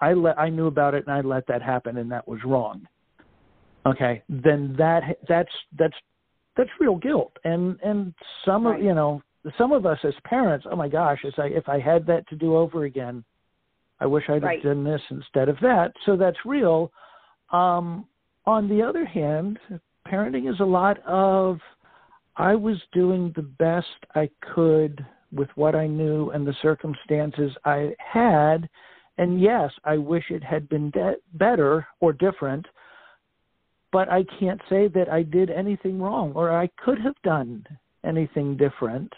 i 0.01 0.13
let 0.13 0.37
i 0.39 0.49
knew 0.49 0.67
about 0.67 0.93
it 0.93 1.05
and 1.05 1.13
i 1.13 1.21
let 1.21 1.45
that 1.47 1.61
happen 1.61 1.97
and 1.97 2.11
that 2.11 2.27
was 2.27 2.39
wrong 2.45 2.87
okay 3.85 4.21
then 4.29 4.75
that 4.77 5.01
that's 5.27 5.51
that's 5.77 5.95
that's 6.55 6.69
real 6.79 6.95
guilt 6.95 7.35
and 7.43 7.77
and 7.83 8.13
some 8.45 8.65
right. 8.65 8.79
of 8.79 8.85
you 8.85 8.93
know 8.93 9.21
some 9.57 9.71
of 9.71 9.85
us 9.85 9.99
as 10.03 10.13
parents 10.23 10.65
oh 10.69 10.75
my 10.75 10.87
gosh 10.89 11.19
if 11.23 11.33
i 11.37 11.47
if 11.47 11.67
i 11.69 11.79
had 11.79 12.05
that 12.05 12.27
to 12.27 12.35
do 12.35 12.55
over 12.55 12.85
again 12.85 13.23
i 13.99 14.05
wish 14.05 14.23
i'd 14.29 14.43
right. 14.43 14.63
have 14.63 14.75
done 14.75 14.83
this 14.83 15.01
instead 15.09 15.49
of 15.49 15.57
that 15.61 15.91
so 16.05 16.17
that's 16.17 16.37
real 16.45 16.91
um 17.51 18.05
on 18.45 18.67
the 18.67 18.81
other 18.81 19.05
hand 19.05 19.59
parenting 20.07 20.51
is 20.51 20.59
a 20.59 20.65
lot 20.65 20.97
of 21.05 21.59
i 22.35 22.55
was 22.55 22.77
doing 22.93 23.31
the 23.35 23.41
best 23.41 23.87
i 24.15 24.29
could 24.53 25.05
with 25.31 25.49
what 25.55 25.75
I 25.75 25.87
knew 25.87 26.31
and 26.31 26.45
the 26.45 26.55
circumstances 26.61 27.51
I 27.65 27.93
had. 27.97 28.69
And 29.17 29.41
yes, 29.41 29.71
I 29.83 29.97
wish 29.97 30.25
it 30.29 30.43
had 30.43 30.69
been 30.69 30.91
de- 30.91 31.15
better 31.33 31.87
or 31.99 32.13
different, 32.13 32.65
but 33.91 34.09
I 34.09 34.23
can't 34.39 34.61
say 34.69 34.87
that 34.89 35.09
I 35.09 35.23
did 35.23 35.49
anything 35.49 36.01
wrong 36.01 36.33
or 36.33 36.55
I 36.55 36.69
could 36.83 36.99
have 36.99 37.15
done 37.23 37.65
anything 38.03 38.57
different. 38.57 39.11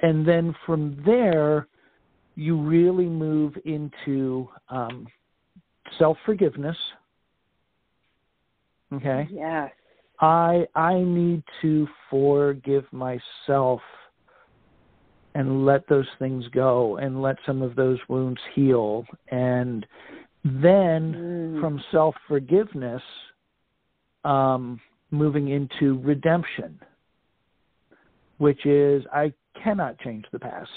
And 0.00 0.26
then 0.26 0.54
from 0.66 1.02
there, 1.04 1.68
you 2.34 2.56
really 2.60 3.06
move 3.06 3.54
into 3.64 4.48
um, 4.68 5.06
self 5.98 6.16
forgiveness. 6.24 6.76
Okay. 8.92 9.28
Yes. 9.30 9.70
I 10.20 10.66
I 10.74 11.00
need 11.00 11.42
to 11.62 11.86
forgive 12.10 12.84
myself 12.92 13.80
and 15.38 15.64
let 15.64 15.88
those 15.88 16.08
things 16.18 16.44
go 16.52 16.96
and 16.96 17.22
let 17.22 17.36
some 17.46 17.62
of 17.62 17.76
those 17.76 17.98
wounds 18.08 18.40
heal 18.56 19.04
and 19.30 19.86
then 20.42 21.14
mm. 21.14 21.60
from 21.60 21.80
self 21.92 22.16
forgiveness 22.26 23.02
um, 24.24 24.80
moving 25.12 25.50
into 25.50 26.00
redemption 26.00 26.78
which 28.38 28.66
is 28.66 29.04
i 29.14 29.32
cannot 29.62 29.96
change 30.00 30.24
the 30.32 30.40
past 30.40 30.68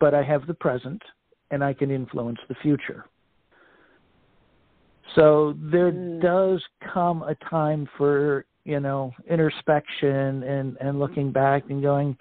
but 0.00 0.12
i 0.12 0.24
have 0.24 0.44
the 0.48 0.54
present 0.54 1.00
and 1.52 1.62
i 1.62 1.72
can 1.72 1.88
influence 1.88 2.38
the 2.48 2.54
future 2.56 3.04
so 5.14 5.54
there 5.70 5.92
mm. 5.92 6.20
does 6.20 6.60
come 6.92 7.22
a 7.22 7.36
time 7.48 7.88
for 7.96 8.44
you 8.64 8.80
know 8.80 9.12
introspection 9.30 10.42
and 10.42 10.76
and 10.80 10.98
looking 10.98 11.30
back 11.30 11.62
and 11.70 11.80
going 11.80 12.16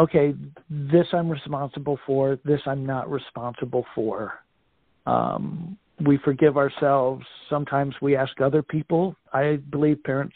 okay, 0.00 0.34
this 0.68 1.06
I'm 1.12 1.28
responsible 1.28 1.98
for, 2.06 2.38
this 2.44 2.60
I'm 2.66 2.84
not 2.84 3.10
responsible 3.10 3.84
for. 3.94 4.34
Um, 5.06 5.76
we 6.04 6.18
forgive 6.18 6.56
ourselves. 6.56 7.24
Sometimes 7.48 7.94
we 8.00 8.16
ask 8.16 8.40
other 8.40 8.62
people. 8.62 9.14
I 9.32 9.58
believe 9.70 10.02
parents 10.02 10.34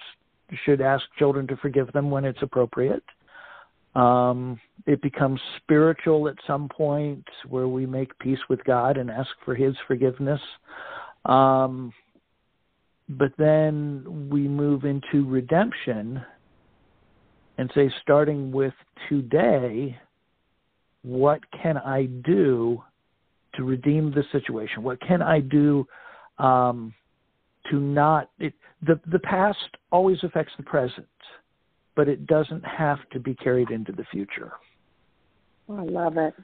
should 0.64 0.80
ask 0.80 1.04
children 1.18 1.46
to 1.48 1.56
forgive 1.56 1.90
them 1.92 2.10
when 2.10 2.24
it's 2.24 2.42
appropriate. 2.42 3.02
Um, 3.94 4.60
it 4.86 5.00
becomes 5.00 5.40
spiritual 5.58 6.28
at 6.28 6.34
some 6.46 6.68
point 6.68 7.24
where 7.48 7.68
we 7.68 7.86
make 7.86 8.18
peace 8.18 8.40
with 8.50 8.62
God 8.64 8.98
and 8.98 9.10
ask 9.10 9.30
for 9.44 9.54
His 9.54 9.74
forgiveness. 9.86 10.40
Um, 11.24 11.92
but 13.08 13.32
then 13.38 14.28
we 14.30 14.48
move 14.48 14.84
into 14.84 15.28
redemption 15.28 16.22
and 17.58 17.70
say, 17.74 17.90
starting 18.02 18.50
with 18.50 18.74
today, 19.08 19.96
what 21.02 21.40
can 21.62 21.76
I 21.78 22.06
do 22.24 22.82
to 23.54 23.64
redeem 23.64 24.12
the 24.12 24.24
situation? 24.32 24.82
What 24.82 25.00
can 25.00 25.22
I 25.22 25.40
do 25.40 25.86
um, 26.38 26.94
to 27.70 27.78
not? 27.78 28.30
It, 28.38 28.54
the 28.86 29.00
the 29.10 29.20
past 29.20 29.58
always 29.92 30.18
affects 30.24 30.52
the 30.56 30.62
present, 30.64 31.06
but 31.94 32.08
it 32.08 32.26
doesn't 32.26 32.64
have 32.64 32.98
to 33.12 33.20
be 33.20 33.34
carried 33.34 33.70
into 33.70 33.92
the 33.92 34.04
future. 34.10 34.52
Oh, 35.68 35.78
I 35.78 35.82
love 35.82 36.16
it. 36.16 36.34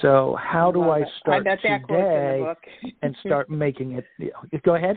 So 0.00 0.36
how 0.40 0.70
I 0.70 0.72
do 0.72 0.90
I 0.90 1.02
start 1.20 1.46
I 1.46 1.56
today 1.56 2.44
and 3.02 3.16
start 3.20 3.50
making 3.50 3.92
it? 3.92 4.62
Go 4.64 4.76
ahead. 4.76 4.96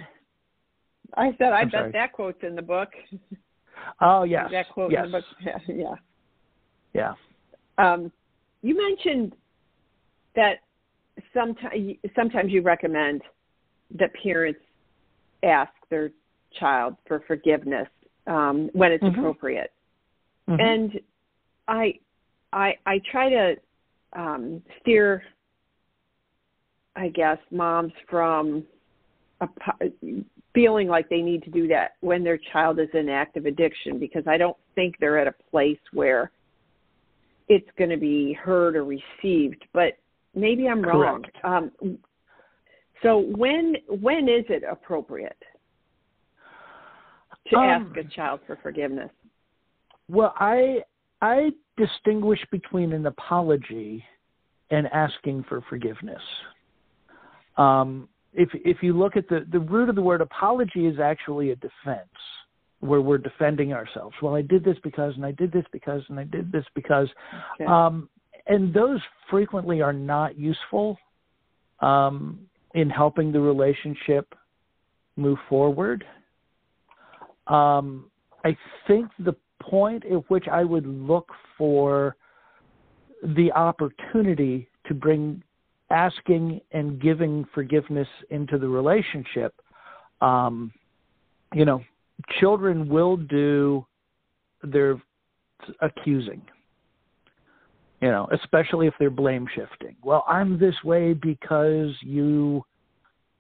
I 1.16 1.32
said 1.38 1.54
I 1.54 1.62
I'm 1.62 1.70
bet 1.70 1.80
sorry. 1.80 1.92
that 1.92 2.14
quote's 2.14 2.44
in 2.44 2.56
the 2.56 2.62
book. 2.62 2.90
Oh 4.02 4.24
yes, 4.24 4.50
that 4.52 4.70
quote 4.70 4.92
yes, 4.92 5.06
in 5.06 5.12
the 5.12 5.18
book. 5.18 5.26
Yeah, 5.42 5.96
yeah. 6.94 7.14
yeah. 7.78 7.94
Um, 7.94 8.12
you 8.62 8.76
mentioned 8.76 9.36
that 10.36 10.60
sometimes 11.34 11.98
sometimes 12.16 12.52
you 12.52 12.62
recommend 12.62 13.22
that 13.96 14.12
parents 14.22 14.60
ask 15.44 15.72
their 15.90 16.12
child 16.60 16.96
for 17.08 17.22
forgiveness 17.28 17.88
um, 18.28 18.70
when 18.74 18.92
it's 18.92 19.04
Mhm. 19.04 19.18
appropriate, 19.18 19.72
Mhm. 20.48 20.60
and 20.60 21.02
I 21.68 22.00
I 22.54 22.78
I 22.86 23.00
try 23.00 23.30
to 23.30 23.58
um, 24.14 24.64
steer, 24.80 25.24
I 26.96 27.10
guess, 27.10 27.40
moms 27.52 27.94
from 28.08 28.66
a, 29.42 29.50
feeling 30.56 30.88
like 30.88 31.08
they 31.10 31.22
need 31.22 31.44
to 31.44 31.52
do 31.52 31.68
that 31.68 31.98
when 32.00 32.24
their 32.24 32.40
child 32.52 32.80
is 32.80 32.90
in 32.94 33.10
active 33.10 33.46
addiction 33.46 34.00
because 34.00 34.24
I 34.26 34.38
don't 34.38 34.58
think 34.74 34.96
they're 35.00 35.20
at 35.20 35.28
a 35.28 35.36
place 35.52 35.78
where 35.94 36.32
it's 37.48 37.70
going 37.78 37.92
to 37.92 37.98
be 37.98 38.34
heard 38.34 38.76
or 38.76 38.84
received. 38.86 39.64
But 39.74 40.00
maybe 40.34 40.68
I'm 40.68 40.82
wrong. 40.82 41.24
Correct. 41.24 41.38
Um, 41.44 42.00
so 43.04 43.20
when 43.20 43.76
when 43.88 44.28
is 44.28 44.46
it 44.50 44.64
appropriate 44.70 45.38
to 47.50 47.58
Um, 47.58 47.70
ask 47.70 47.98
a 47.98 48.04
child 48.10 48.40
for 48.48 48.56
forgiveness? 48.64 49.12
Well, 50.10 50.34
I 50.38 50.84
I 51.22 51.52
distinguish 51.78 52.40
between 52.52 52.94
an 52.94 53.06
apology 53.06 54.04
and 54.72 54.88
asking 54.88 55.44
for 55.44 55.62
forgiveness. 55.70 56.22
Um, 57.58 58.10
if 58.36 58.50
if 58.54 58.78
you 58.82 58.94
look 58.94 59.16
at 59.16 59.28
the 59.28 59.46
the 59.52 59.60
root 59.60 59.90
of 59.90 59.96
the 59.96 60.02
word 60.02 60.22
apology 60.22 60.86
is 60.86 61.00
actually 61.00 61.52
a 61.52 61.56
defense 61.56 62.10
where 62.80 63.02
we're 63.02 63.18
defending 63.18 63.74
ourselves. 63.74 64.16
Well, 64.22 64.36
I 64.36 64.42
did 64.42 64.64
this 64.64 64.78
because, 64.84 65.14
and 65.16 65.26
I 65.26 65.32
did 65.32 65.52
this 65.52 65.66
because, 65.72 66.04
and 66.10 66.20
I 66.20 66.26
did 66.26 66.52
this 66.52 66.66
because, 66.76 67.08
Okay. 67.56 67.66
um, 67.66 68.10
and 68.48 68.74
those 68.74 69.00
frequently 69.30 69.82
are 69.82 69.94
not 69.94 70.38
useful 70.38 70.98
um, 71.80 72.40
in 72.76 72.90
helping 72.90 73.32
the 73.32 73.40
relationship 73.40 74.36
move 75.16 75.40
forward. 75.50 76.06
Um, 77.48 78.12
I 78.44 78.56
think 78.88 79.10
the 79.20 79.36
point 79.62 80.06
at 80.06 80.30
which 80.30 80.48
I 80.48 80.64
would 80.64 80.86
look 80.86 81.32
for 81.58 82.18
the 83.24 83.52
opportunity 83.54 84.70
to 84.88 84.94
bring 84.94 85.42
asking 85.96 86.60
and 86.72 87.02
giving 87.02 87.46
forgiveness 87.54 88.08
into 88.30 88.58
the 88.58 88.68
relationship, 88.68 89.54
um, 90.22 90.72
you 91.54 91.64
know, 91.64 91.82
children 92.40 92.90
will 92.90 93.16
do 93.16 93.86
their 94.62 95.02
accusing. 95.82 96.42
You 98.02 98.10
know, 98.10 98.28
especially 98.34 98.88
if 98.88 98.94
they're 99.00 99.10
blame 99.10 99.48
shifting. 99.56 99.96
Well, 100.04 100.26
I'm 100.28 100.60
this 100.60 100.76
way 100.84 101.14
because 101.14 101.92
you 102.02 102.64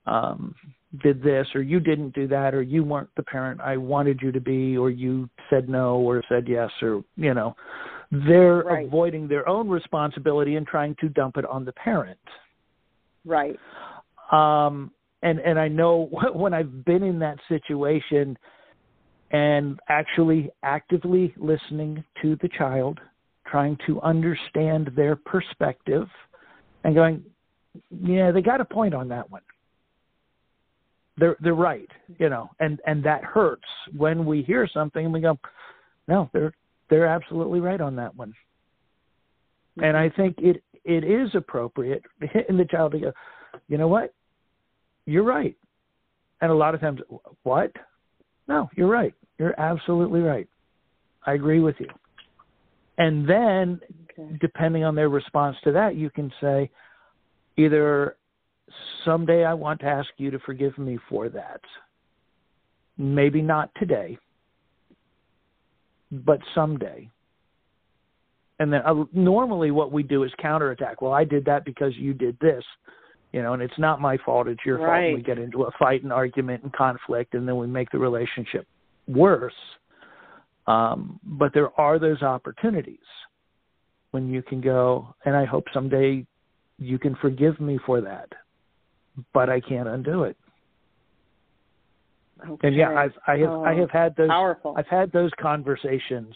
um, 0.05 0.55
did 1.03 1.21
this, 1.21 1.45
or 1.53 1.61
you 1.61 1.79
didn't 1.81 2.15
do 2.15 2.25
that, 2.29 2.53
or 2.53 2.61
you 2.61 2.83
weren't 2.83 3.09
the 3.17 3.23
parent 3.23 3.59
I 3.59 3.75
wanted 3.75 4.21
you 4.21 4.31
to 4.31 4.39
be, 4.39 4.77
or 4.77 4.89
you 4.89 5.29
said 5.49 5.67
no, 5.67 5.97
or 5.97 6.23
said 6.29 6.47
yes, 6.47 6.71
or 6.81 7.03
you 7.17 7.33
know, 7.33 7.55
they're 8.11 8.63
Right. 8.63 8.87
avoiding 8.87 9.27
their 9.27 9.47
own 9.47 9.67
responsibility 9.67 10.55
and 10.55 10.65
trying 10.65 10.95
to 11.01 11.09
dump 11.09 11.37
it 11.37 11.45
on 11.45 11.65
the 11.65 11.73
parent. 11.73 12.19
Right. 13.25 13.59
Um, 14.31 14.91
and 15.21 15.39
and 15.39 15.59
I 15.59 15.67
know 15.67 16.09
when 16.33 16.53
I've 16.53 16.85
been 16.85 17.03
in 17.03 17.19
that 17.19 17.38
situation 17.49 18.38
and 19.31 19.79
actually 19.89 20.49
actively 20.63 21.33
listening 21.38 22.03
to 22.21 22.38
the 22.41 22.49
child, 22.57 22.99
trying 23.47 23.77
to 23.88 23.99
understand 24.01 24.91
their 24.95 25.15
perspective, 25.15 26.07
and 26.83 26.95
going, 26.95 27.23
yeah, 27.89 28.31
they 28.31 28.41
got 28.41 28.61
a 28.61 28.65
point 28.65 28.93
on 28.93 29.07
that 29.09 29.29
one. 29.29 29.41
They're 31.17 31.38
they're 31.39 31.53
right, 31.55 31.89
you 32.19 32.29
know, 32.29 32.49
and 32.59 32.79
and 32.85 33.03
that 33.03 33.23
hurts 33.23 33.63
when 33.95 34.25
we 34.25 34.43
hear 34.43 34.67
something 34.71 35.05
and 35.05 35.13
we 35.13 35.21
go, 35.21 35.39
no, 36.07 36.29
they're 36.33 36.53
they're 36.89 37.07
absolutely 37.07 37.61
right 37.61 37.81
on 37.81 37.95
that 37.95 38.15
one. 38.15 38.33
And 39.77 39.95
mm-hmm. 39.95 39.97
I 39.97 40.09
think 40.15 40.35
it 40.39 40.63
it 40.83 41.03
is 41.03 41.33
appropriate 41.33 42.03
in 42.49 42.57
the 42.57 42.65
child 42.65 42.93
to 42.93 42.99
go, 42.99 43.11
you 43.67 43.77
know 43.77 43.88
what, 43.88 44.13
you're 45.05 45.23
right. 45.23 45.55
And 46.41 46.51
a 46.51 46.55
lot 46.55 46.75
of 46.75 46.81
times, 46.81 47.01
what? 47.43 47.71
No, 48.47 48.69
you're 48.75 48.89
right. 48.89 49.13
You're 49.39 49.59
absolutely 49.59 50.21
right. 50.21 50.47
I 51.25 51.33
agree 51.33 51.59
with 51.59 51.75
you. 51.79 51.88
And 52.97 53.27
then, 53.27 53.81
Okay. 54.17 54.38
depending 54.39 54.85
on 54.85 54.95
their 54.95 55.09
response 55.09 55.57
to 55.63 55.71
that, 55.73 55.95
you 55.95 56.09
can 56.09 56.31
say, 56.39 56.69
either 57.57 58.15
someday 59.03 59.43
I 59.43 59.53
want 59.53 59.81
to 59.81 59.88
ask 59.88 60.09
you 60.17 60.31
to 60.31 60.39
forgive 60.39 60.77
me 60.77 60.97
for 61.09 61.27
that. 61.29 61.61
Maybe 62.97 63.41
not 63.41 63.71
today, 63.75 64.17
but 66.11 66.39
someday. 66.53 67.09
And 68.59 68.71
then 68.71 68.81
uh, 68.85 69.03
normally 69.13 69.71
what 69.71 69.91
we 69.91 70.03
do 70.03 70.23
is 70.23 70.31
counterattack. 70.41 71.01
Well, 71.01 71.11
I 71.11 71.23
did 71.23 71.45
that 71.45 71.65
because 71.65 71.93
you 71.95 72.13
did 72.13 72.37
this, 72.39 72.63
you 73.33 73.41
know, 73.41 73.53
and 73.53 73.61
it's 73.61 73.77
not 73.77 73.99
my 73.99 74.17
fault. 74.25 74.47
It's 74.47 74.65
your 74.65 74.77
fault. 74.77 75.13
We 75.13 75.21
get 75.21 75.37
into 75.37 75.63
a 75.63 75.71
fight 75.77 76.03
and 76.03 76.13
argument 76.13 76.63
and 76.63 76.71
conflict, 76.71 77.33
and 77.33 77.47
then 77.47 77.57
we 77.57 77.67
make 77.67 77.91
the 77.91 77.99
relationship 77.99 78.65
worse. 79.07 79.53
Um, 80.67 81.19
but 81.23 81.53
there 81.53 81.69
are 81.79 81.99
those 81.99 82.21
opportunities 82.21 82.97
when 84.11 84.29
you 84.29 84.41
can 84.41 84.61
go, 84.61 85.13
and 85.25 85.35
I 85.35 85.45
hope 85.45 85.65
someday 85.73 86.25
you 86.77 86.97
can 86.97 87.15
forgive 87.21 87.59
me 87.59 87.77
for 87.85 88.01
that, 88.01 88.29
but 89.33 89.49
I 89.49 89.59
can't 89.59 89.87
undo 89.87 90.23
it. 90.23 90.37
Okay. 92.47 92.67
And 92.67 92.75
yeah, 92.75 92.89
I've 92.89 93.13
I 93.27 93.37
have 93.37 93.49
I 93.49 93.73
Oh, 93.73 93.79
have 93.79 93.91
had 93.91 94.15
those 94.15 94.29
powerful. 94.29 94.75
I've 94.77 94.87
had 94.87 95.11
those 95.11 95.31
conversations, 95.39 96.35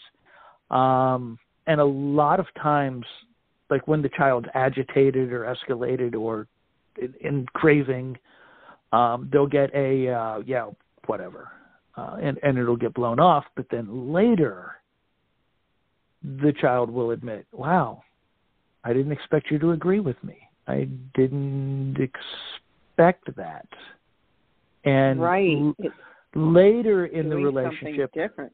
um, 0.70 1.38
and 1.66 1.80
a 1.80 1.84
lot 1.84 2.40
of 2.40 2.46
times, 2.60 3.04
like 3.68 3.86
when 3.86 4.02
the 4.02 4.10
child's 4.10 4.48
agitated 4.54 5.32
or 5.32 5.54
escalated 5.54 6.14
or 6.14 6.46
in, 7.00 7.14
in 7.20 7.46
craving, 7.52 8.18
um, 8.92 9.28
they'll 9.32 9.46
get 9.46 9.72
a 9.74 10.08
uh, 10.08 10.38
yeah 10.46 10.70
whatever, 11.06 11.50
uh, 11.96 12.16
and 12.20 12.38
and 12.42 12.58
it'll 12.58 12.76
get 12.76 12.94
blown 12.94 13.20
off. 13.20 13.44
But 13.56 13.66
then 13.70 14.12
later, 14.12 14.72
the 16.22 16.52
child 16.60 16.90
will 16.90 17.12
admit, 17.12 17.46
"Wow, 17.52 18.02
I 18.84 18.92
didn't 18.92 19.12
expect 19.12 19.50
you 19.50 19.58
to 19.60 19.72
agree 19.72 20.00
with 20.00 20.22
me. 20.24 20.38
I 20.66 20.88
didn't 21.14 21.96
expect 21.98 23.34
that." 23.36 23.68
And 24.84 25.20
right. 25.20 25.56
l- 25.56 25.74
later 26.34 27.06
in 27.06 27.28
the 27.28 27.36
relationship, 27.36 28.12
different. 28.12 28.52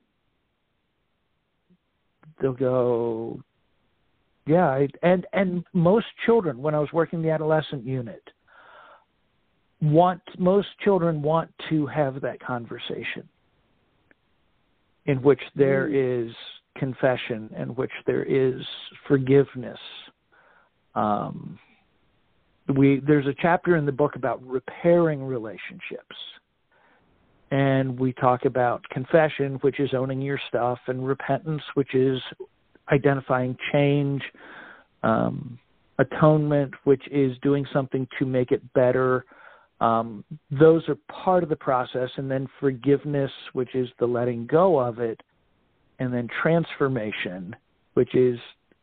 They'll 2.41 2.53
go 2.53 3.41
yeah 4.47 4.67
I, 4.67 4.89
and 5.03 5.27
and 5.33 5.65
most 5.73 6.07
children 6.25 6.59
when 6.59 6.75
i 6.75 6.79
was 6.79 6.93
working 6.93 7.23
the 7.23 7.31
adolescent 7.31 7.85
unit 7.85 8.23
want 9.81 10.23
most 10.39 10.69
children 10.83 11.23
want 11.23 11.51
to 11.69 11.87
have 11.87 12.21
that 12.23 12.41
conversation 12.41 13.29
in 15.07 15.23
which 15.23 15.41
there 15.55 15.89
is 15.89 16.33
confession 16.77 17.51
in 17.59 17.69
which 17.71 17.91
there 18.07 18.25
is 18.25 18.63
forgiveness. 19.09 19.79
Um 20.95 21.59
we 22.75 23.01
there's 23.07 23.27
a 23.27 23.35
chapter 23.41 23.77
in 23.77 23.87
the 23.87 23.93
book 23.93 24.17
about 24.17 24.45
repairing 24.45 25.23
relationships 25.23 26.17
and 27.51 27.99
we 27.99 28.13
talk 28.13 28.45
about 28.45 28.83
confession 28.91 29.55
which 29.61 29.79
is 29.79 29.91
owning 29.95 30.21
your 30.21 30.41
stuff 30.49 30.79
and 30.89 31.07
repentance 31.07 31.63
which 31.75 31.95
is 31.95 32.21
identifying 32.91 33.57
change, 33.73 34.23
um, 35.03 35.59
atonement, 35.99 36.75
which 36.85 37.03
is 37.11 37.37
doing 37.43 37.67
something 37.73 38.07
to 38.19 38.27
make 38.27 38.53
it 38.53 38.63
better. 38.75 39.25
Um, 39.81 40.25
those 40.51 40.89
are 40.89 40.97
part 41.09 41.43
of 41.43 41.49
the 41.49 41.57
process, 41.57 42.11
and 42.17 42.31
then 42.31 42.49
forgiveness, 42.61 43.31
which 43.53 43.75
is 43.75 43.89
the 43.99 44.07
letting 44.07 44.47
go 44.47 44.79
of 44.79 44.99
it, 44.99 45.21
and 45.99 46.13
then 46.13 46.29
transformation, 46.43 47.55
which 47.95 48.15
is 48.15 48.39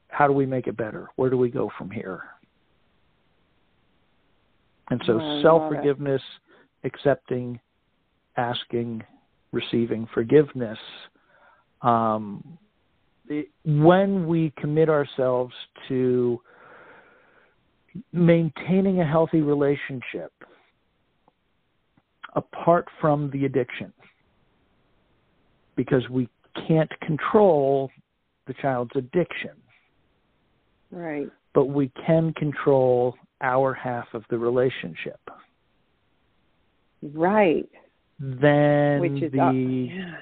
how 0.09 0.27
do 0.27 0.33
we 0.33 0.45
make 0.45 0.67
it 0.67 0.77
better? 0.77 1.09
Where 1.15 1.29
do 1.29 1.37
we 1.37 1.49
go 1.49 1.71
from 1.77 1.89
here? 1.89 2.23
And 4.89 5.01
so 5.05 5.19
Oh, 5.19 5.41
self 5.41 5.73
forgiveness, 5.73 6.21
accepting, 6.83 7.59
asking, 8.37 9.03
receiving 9.51 10.07
forgiveness. 10.13 10.79
Um, 11.81 12.57
it- 13.27 13.49
when 13.63 14.27
we 14.27 14.51
commit 14.51 14.89
ourselves 14.89 15.53
to 15.87 16.41
maintaining 18.11 18.99
a 18.99 19.05
healthy 19.05 19.41
relationship 19.41 20.31
apart 22.35 22.87
from 22.99 23.29
the 23.29 23.45
addiction, 23.45 23.93
because 25.75 26.09
we 26.09 26.27
can't 26.67 26.99
control 26.99 27.91
the 28.47 28.53
child's 28.53 28.95
addiction, 28.95 29.51
Right. 30.91 31.29
but 31.53 31.65
we 31.65 31.89
can 31.89 32.33
control 32.33 33.15
our 33.41 33.73
half 33.73 34.13
of 34.13 34.25
the 34.29 34.37
relationship. 34.37 35.19
Right. 37.01 37.69
Then 38.23 39.01
Which 39.01 39.21
is 39.21 39.31
the 39.33 39.39
uh, 39.41 39.51
yeah. 39.51 40.15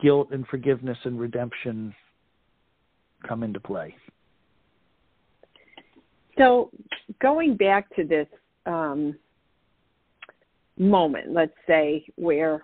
guilt 0.00 0.28
and 0.30 0.46
forgiveness 0.46 0.98
and 1.02 1.18
redemption 1.18 1.92
come 3.26 3.42
into 3.42 3.58
play. 3.58 3.96
So 6.36 6.70
going 7.20 7.56
back 7.56 7.92
to 7.96 8.04
this 8.04 8.28
um, 8.66 9.16
moment, 10.78 11.32
let's 11.32 11.56
say 11.66 12.04
where 12.14 12.62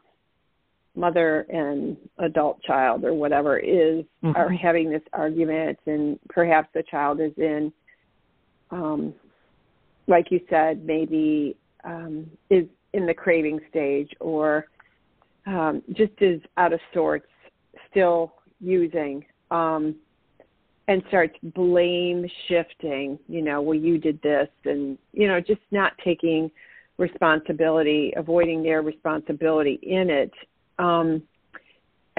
mother 0.95 1.41
and 1.53 1.97
adult 2.19 2.63
child 2.63 3.05
or 3.05 3.13
whatever 3.13 3.59
is 3.59 4.05
Mhm. 4.23 4.37
are 4.37 4.51
having 4.51 4.89
this 4.89 5.03
argument, 5.13 5.81
and 5.87 6.21
perhaps 6.29 6.69
the 6.73 6.85
child 6.85 7.19
is 7.19 7.37
in, 7.39 7.73
um, 8.71 9.13
like 10.07 10.31
you 10.31 10.41
said, 10.49 10.85
maybe 10.85 11.57
um, 11.83 12.31
is 12.49 12.69
in 12.95 13.07
the 13.07 13.15
craving 13.15 13.61
stage 13.69 14.11
or 14.21 14.67
um, 15.47 15.83
just 15.93 16.13
is 16.21 16.41
out 16.57 16.73
of 16.73 16.81
sorts, 16.95 17.27
still 17.91 18.35
using. 18.61 19.25
Um, 19.51 19.97
and 20.87 21.03
starts 21.09 21.35
blame 21.55 22.27
shifting, 22.47 23.19
you 23.27 23.41
know, 23.41 23.63
well, 23.63 23.75
you 23.75 23.97
did 23.97 24.21
this, 24.21 24.49
and, 24.67 24.99
you 25.13 25.27
know, 25.27 25.41
just 25.41 25.63
not 25.71 25.93
taking 26.05 26.51
responsibility, 26.99 28.13
avoiding 28.17 28.63
their 28.63 28.83
responsibility 28.83 29.79
in 29.83 30.11
it. 30.11 30.33
Um, 30.79 31.23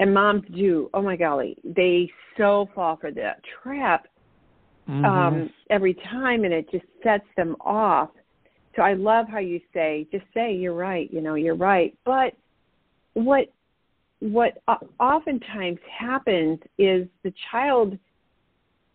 and 0.00 0.12
moms 0.12 0.42
do, 0.52 0.90
oh 0.94 1.02
my 1.02 1.16
golly, 1.16 1.56
they 1.64 2.10
so 2.36 2.68
fall 2.74 2.96
for 2.96 3.10
that 3.12 3.40
trap 3.62 4.08
Mm-hmm. 4.88 5.04
um, 5.04 5.50
every 5.70 5.94
time, 5.94 6.44
and 6.44 6.54
it 6.54 6.70
just 6.70 6.84
sets 7.02 7.26
them 7.36 7.56
off. 7.60 8.10
So 8.76 8.82
I 8.82 8.92
love 8.92 9.26
how 9.28 9.38
you 9.38 9.60
say, 9.72 10.06
just 10.12 10.24
say 10.34 10.54
you're 10.54 10.74
right, 10.74 11.10
you 11.10 11.22
know, 11.22 11.34
you're 11.34 11.56
right. 11.56 11.96
But 12.04 12.34
what 13.14 13.52
what 14.20 14.62
oftentimes 14.98 15.78
happens 15.98 16.58
is 16.78 17.06
the 17.22 17.32
child 17.50 17.98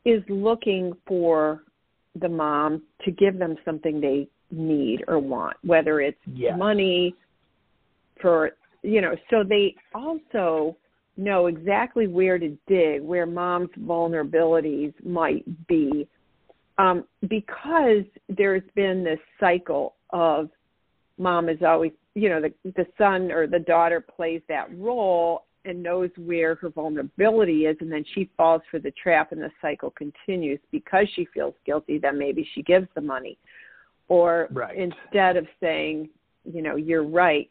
is 0.06 0.24
looking 0.30 0.94
for 1.08 1.64
the 2.20 2.30
mom 2.30 2.84
to 3.06 3.12
give 3.12 3.38
them 3.38 3.56
something 3.64 4.02
they 4.02 4.28
need 4.52 5.04
or 5.08 5.20
want, 5.20 5.58
whether 5.64 6.02
it's 6.02 6.18
Yes. 6.32 6.58
money 6.58 7.16
for 8.22 8.52
you 8.84 9.02
know, 9.02 9.16
so 9.30 9.44
they 9.44 9.76
also 9.94 10.76
know 11.18 11.48
exactly 11.48 12.08
where 12.08 12.40
to 12.40 12.58
dig, 12.68 13.02
where 13.02 13.26
mom's 13.26 13.70
vulnerabilities 13.80 14.94
might 15.06 15.46
be. 15.68 16.08
Um, 16.82 17.04
because 17.30 18.04
there's 18.28 18.64
been 18.76 19.04
this 19.04 19.20
cycle 19.40 19.96
of 20.10 20.50
mom 21.18 21.48
is 21.50 21.62
always 21.62 21.92
you 22.16 22.28
know, 22.30 22.42
the 22.42 22.54
the 22.76 22.86
son 22.98 23.32
or 23.32 23.48
the 23.48 23.60
daughter 23.60 24.02
plays 24.02 24.42
that 24.50 24.68
role 24.78 25.46
and 25.64 25.82
knows 25.82 26.10
where 26.18 26.56
her 26.56 26.70
vulnerability 26.70 27.66
is 27.66 27.78
and 27.82 27.92
then 27.92 28.04
she 28.14 28.30
falls 28.36 28.62
for 28.72 28.80
the 28.80 28.92
trap 28.92 29.32
and 29.32 29.42
the 29.42 29.52
cycle 29.62 29.92
continues 29.92 30.60
because 30.72 31.06
she 31.16 31.28
feels 31.34 31.54
guilty 31.66 32.00
then 32.00 32.18
maybe 32.18 32.48
she 32.56 32.64
gives 32.64 32.88
the 32.96 33.02
money 33.02 33.38
or 34.08 34.48
Right. 34.52 34.76
instead 34.76 35.38
of 35.38 35.46
saying 35.60 36.10
you 36.52 36.64
know 36.64 36.78
you're 36.78 37.08
right 37.08 37.48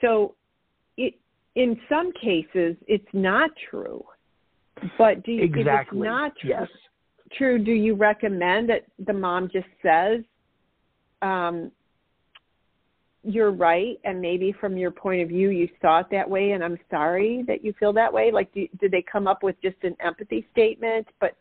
so 0.00 0.36
it 0.96 1.14
in 1.56 1.76
some 1.88 2.12
cases 2.12 2.76
it's 2.86 3.12
not 3.12 3.50
true 3.68 4.04
but 4.96 5.24
do 5.24 5.32
you 5.32 5.42
if 5.42 5.54
exactly. 5.56 5.98
it's 5.98 6.04
not 6.04 6.32
true, 6.40 6.50
Yes. 6.50 6.68
True 7.36 7.58
do 7.62 7.72
you 7.72 7.94
recommend 7.94 8.68
that 8.68 8.84
the 9.06 9.12
mom 9.12 9.48
just 9.52 9.68
says 9.82 10.22
um 11.22 11.70
you're 13.24 13.50
right 13.50 13.98
and 14.04 14.20
maybe 14.20 14.54
from 14.60 14.76
your 14.76 14.90
point 14.90 15.20
of 15.20 15.28
view 15.28 15.50
you 15.50 15.68
saw 15.80 16.00
it 16.00 16.06
that 16.10 16.28
way 16.28 16.52
and 16.52 16.62
i'm 16.64 16.78
sorry 16.90 17.44
that 17.46 17.64
you 17.64 17.74
feel 17.78 17.92
that 17.92 18.12
way 18.12 18.30
like 18.32 18.52
do, 18.52 18.66
did 18.80 18.90
they 18.90 19.04
come 19.10 19.26
up 19.26 19.42
with 19.42 19.56
just 19.62 19.76
an 19.82 19.96
empathy 20.00 20.46
statement 20.52 21.06
but 21.20 21.36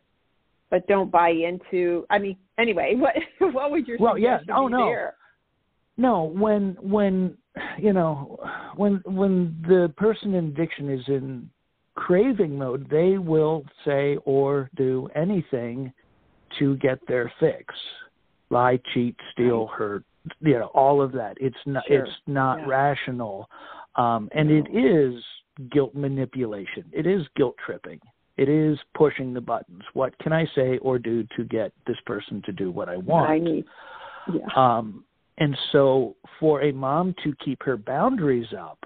but 0.70 0.86
don't 0.88 1.12
buy 1.12 1.30
into 1.30 2.06
i 2.10 2.18
mean 2.18 2.36
anyway 2.58 2.94
what 2.98 3.14
what 3.54 3.72
would 3.72 3.88
your 3.88 3.98
Well, 4.00 4.18
yeah. 4.18 4.40
Oh, 4.54 4.68
no. 4.68 4.86
there 4.86 5.16
No, 5.98 6.24
when 6.24 6.78
when 6.82 7.38
you 7.80 7.94
know 7.94 8.40
when 8.76 9.02
when 9.06 9.58
the 9.68 9.94
person 9.98 10.34
in 10.34 10.46
addiction 10.46 10.90
is 10.90 11.02
in 11.08 11.50
craving 11.98 12.58
mode, 12.58 12.88
they 12.90 13.18
will 13.18 13.66
say 13.84 14.18
or 14.24 14.70
do 14.76 15.10
anything 15.16 15.92
to 16.60 16.78
get 16.78 17.00
their 17.08 17.32
fix. 17.40 17.74
Lie, 18.50 18.80
cheat, 18.94 19.16
steal, 19.34 19.68
hurt, 19.68 20.04
you 20.40 20.54
know, 20.54 20.72
all 20.74 21.02
of 21.02 21.12
that. 21.14 21.36
It's 21.42 21.58
not 21.66 21.84
Sure. 21.88 22.06
it's 22.06 22.22
not 22.28 22.60
Yeah. 22.60 22.68
rational. 22.68 23.50
Um 23.96 24.30
and 24.32 24.50
No. 24.50 24.56
it 24.58 24.68
is 24.70 25.26
guilt 25.70 25.96
manipulation. 25.96 26.86
It 26.94 27.08
is 27.08 27.28
guilt 27.36 27.58
tripping. 27.58 28.00
It 28.38 28.48
is 28.48 28.80
pushing 28.94 29.34
the 29.34 29.42
buttons. 29.42 29.84
What 29.94 30.18
can 30.20 30.32
I 30.32 30.46
say 30.58 30.78
or 30.78 31.00
do 31.00 31.24
to 31.36 31.44
get 31.44 31.74
this 31.88 32.00
person 32.02 32.42
to 32.44 32.52
do 32.52 32.70
what 32.72 32.88
I 32.88 32.98
want? 32.98 33.30
i 33.30 33.40
need 33.40 33.66
yeah 34.32 34.48
Um, 34.56 35.04
and 35.40 35.58
so 35.72 36.16
for 36.40 36.62
a 36.62 36.72
mom 36.72 37.16
to 37.24 37.34
keep 37.44 37.64
her 37.64 37.78
boundaries 37.78 38.54
up 38.54 38.80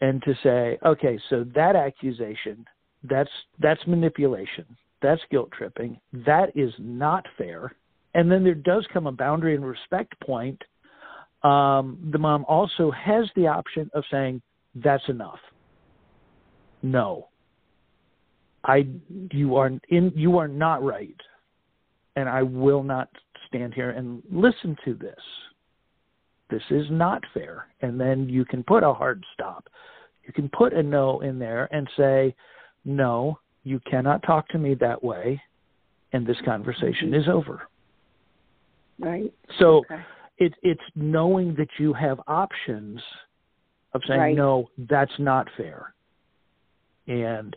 and 0.00 0.22
to 0.22 0.34
say, 0.42 0.78
okay, 0.84 1.18
so 1.30 1.44
that 1.54 1.76
accusation, 1.76 2.64
that's 3.04 3.30
that's 3.58 3.80
manipulation, 3.86 4.64
that's 5.02 5.20
guilt 5.30 5.50
tripping, 5.56 5.98
that 6.12 6.50
is 6.54 6.72
not 6.78 7.24
fair. 7.36 7.72
And 8.14 8.30
then 8.30 8.42
there 8.42 8.54
does 8.54 8.86
come 8.92 9.06
a 9.06 9.12
boundary 9.12 9.54
and 9.54 9.64
respect 9.64 10.18
point. 10.20 10.60
Um, 11.42 12.08
the 12.12 12.18
mom 12.18 12.44
also 12.48 12.90
has 12.90 13.26
the 13.36 13.46
option 13.46 13.90
of 13.94 14.02
saying, 14.10 14.42
that's 14.74 15.08
enough. 15.08 15.38
No. 16.82 17.28
I 18.64 18.88
you 19.30 19.56
are 19.56 19.70
in 19.88 20.12
you 20.14 20.38
are 20.38 20.48
not 20.48 20.82
right 20.82 21.16
and 22.16 22.28
I 22.28 22.42
will 22.42 22.82
not 22.82 23.08
stand 23.46 23.72
here 23.74 23.90
and 23.90 24.22
listen 24.30 24.76
to 24.84 24.94
this. 24.94 25.20
This 26.50 26.62
is 26.70 26.86
not 26.90 27.22
fair. 27.34 27.66
And 27.82 28.00
then 28.00 28.28
you 28.28 28.44
can 28.44 28.62
put 28.62 28.82
a 28.82 28.92
hard 28.92 29.24
stop. 29.34 29.68
You 30.26 30.32
can 30.32 30.48
put 30.48 30.72
a 30.72 30.82
no 30.82 31.20
in 31.20 31.38
there 31.38 31.68
and 31.72 31.88
say, 31.96 32.34
no, 32.84 33.38
you 33.64 33.80
cannot 33.90 34.22
talk 34.22 34.48
to 34.48 34.58
me 34.58 34.74
that 34.74 35.02
way, 35.02 35.40
and 36.12 36.26
this 36.26 36.36
conversation 36.44 37.12
is 37.12 37.28
over. 37.28 37.62
right 38.98 39.32
So 39.58 39.78
okay 39.78 40.02
it, 40.38 40.54
it's 40.62 40.80
knowing 40.94 41.54
that 41.56 41.68
you 41.78 41.92
have 41.92 42.20
options 42.26 43.00
of 43.92 44.02
saying, 44.06 44.20
Right. 44.20 44.36
no, 44.36 44.70
that's 44.88 45.12
not 45.18 45.48
fair. 45.56 45.92
And 47.06 47.56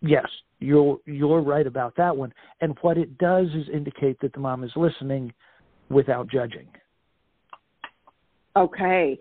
yes, 0.00 0.26
you're 0.58 0.98
you're 1.04 1.42
right 1.42 1.66
about 1.66 1.94
that 1.96 2.16
one. 2.16 2.32
And 2.60 2.76
what 2.80 2.98
it 2.98 3.18
does 3.18 3.48
is 3.48 3.68
indicate 3.72 4.18
that 4.20 4.32
the 4.32 4.40
mom 4.40 4.64
is 4.64 4.72
listening 4.74 5.32
without 5.90 6.28
judging. 6.28 6.68
Okay. 8.56 9.18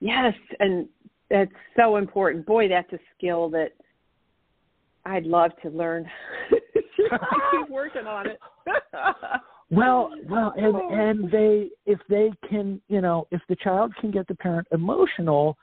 Yes, 0.00 0.34
and 0.60 0.88
that's 1.30 1.50
so 1.76 1.96
important. 1.96 2.46
Boy, 2.46 2.68
that's 2.68 2.92
a 2.92 2.98
skill 3.16 3.48
that 3.50 3.72
I'd 5.04 5.24
love 5.24 5.52
to 5.62 5.70
learn. 5.70 6.08
I 7.12 7.18
keep 7.52 7.70
working 7.70 8.06
on 8.06 8.26
it. 8.28 8.38
Well, 9.70 10.12
well, 10.28 10.54
and 10.56 10.76
oh. 10.76 10.88
and 10.92 11.30
they 11.30 11.70
if 11.86 11.98
they 12.08 12.30
can, 12.48 12.80
you 12.88 13.00
know, 13.00 13.26
if 13.32 13.40
the 13.48 13.56
child 13.56 13.92
can 14.00 14.12
get 14.12 14.28
the 14.28 14.34
parent 14.36 14.68
emotional, 14.70 15.58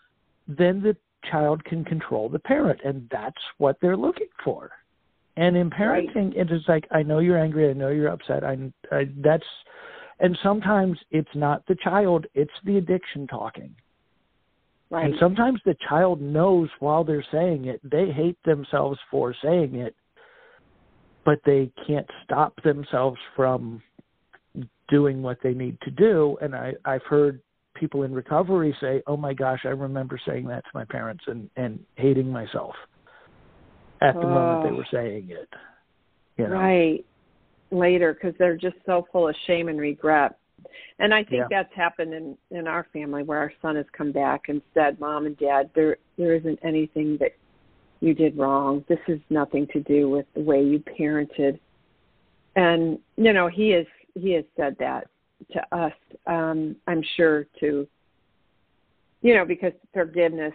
then 0.45 0.81
the 0.81 0.97
child 1.31 1.63
can 1.63 1.85
control 1.85 2.27
the 2.27 2.39
parent, 2.39 2.81
and 2.83 3.07
that's 3.09 3.41
what 3.59 3.77
they're 3.81 3.95
looking 3.95 4.27
for. 4.43 4.71
And 5.37 5.55
in 5.55 5.69
parenting, 5.69 6.35
right. 6.35 6.49
it 6.49 6.51
is 6.51 6.63
like 6.67 6.85
I 6.91 7.01
know 7.01 7.19
you're 7.19 7.39
angry, 7.39 7.69
I 7.69 7.73
know 7.73 7.89
you're 7.89 8.09
upset. 8.09 8.43
I, 8.43 8.57
I 8.91 9.05
that's, 9.17 9.45
and 10.19 10.37
sometimes 10.43 10.97
it's 11.11 11.35
not 11.35 11.65
the 11.67 11.75
child, 11.83 12.25
it's 12.33 12.51
the 12.65 12.77
addiction 12.77 13.27
talking. 13.27 13.75
Right. 14.89 15.05
And 15.05 15.15
sometimes 15.19 15.59
the 15.65 15.75
child 15.89 16.21
knows 16.21 16.69
while 16.79 17.03
they're 17.03 17.25
saying 17.31 17.65
it, 17.65 17.81
they 17.83 18.11
hate 18.11 18.37
themselves 18.45 18.99
for 19.09 19.33
saying 19.43 19.75
it, 19.75 19.95
but 21.25 21.39
they 21.45 21.71
can't 21.87 22.07
stop 22.23 22.53
themselves 22.63 23.17
from 23.35 23.81
doing 24.89 25.23
what 25.23 25.37
they 25.41 25.53
need 25.53 25.77
to 25.81 25.91
do. 25.91 26.37
And 26.41 26.53
I, 26.53 26.73
I've 26.85 27.03
heard 27.03 27.41
people 27.75 28.03
in 28.03 28.13
recovery 28.13 28.75
say, 28.79 29.01
"Oh 29.07 29.17
my 29.17 29.33
gosh, 29.33 29.61
I 29.65 29.69
remember 29.69 30.19
saying 30.27 30.45
that 30.47 30.63
to 30.63 30.69
my 30.73 30.85
parents 30.85 31.23
and 31.27 31.49
and 31.55 31.79
hating 31.95 32.29
myself 32.29 32.75
at 34.01 34.13
the 34.13 34.21
oh. 34.21 34.29
moment 34.29 34.63
they 34.63 34.73
oh. 34.73 34.77
were 34.77 34.87
saying 34.91 35.29
it." 35.31 35.49
You 36.37 36.49
know? 36.49 36.55
Right. 36.55 37.05
Later, 37.73 38.13
because 38.13 38.35
they're 38.37 38.57
just 38.57 38.75
so 38.85 39.07
full 39.11 39.27
of 39.27 39.35
shame 39.47 39.67
and 39.67 39.79
regret. 39.79 40.37
And 40.99 41.13
I 41.13 41.23
think 41.23 41.43
yeah. 41.49 41.63
that's 41.63 41.75
happened 41.75 42.13
in 42.13 42.37
in 42.51 42.67
our 42.67 42.87
family 42.93 43.23
where 43.23 43.39
our 43.39 43.51
son 43.61 43.75
has 43.75 43.85
come 43.97 44.11
back 44.11 44.43
and 44.47 44.61
said, 44.73 44.99
"Mom 44.99 45.25
and 45.25 45.37
Dad, 45.37 45.69
there 45.75 45.97
there 46.17 46.35
isn't 46.35 46.59
anything 46.63 47.17
that 47.19 47.31
you 47.99 48.13
did 48.13 48.37
wrong. 48.37 48.85
This 48.87 48.99
has 49.07 49.19
nothing 49.29 49.67
to 49.73 49.81
do 49.81 50.09
with 50.09 50.25
the 50.35 50.41
way 50.41 50.63
you 50.63 50.79
parented." 50.79 51.59
And 52.55 52.99
you 53.17 53.33
know, 53.33 53.47
he 53.47 53.73
is 53.73 53.87
he 54.13 54.31
has 54.33 54.45
said 54.55 54.75
that 54.79 55.07
to 55.51 55.75
us. 55.75 55.93
Um, 56.27 56.75
I'm 56.87 57.03
sure 57.17 57.47
to 57.59 57.87
you 59.21 59.35
know 59.35 59.45
because 59.45 59.73
forgiveness 59.93 60.53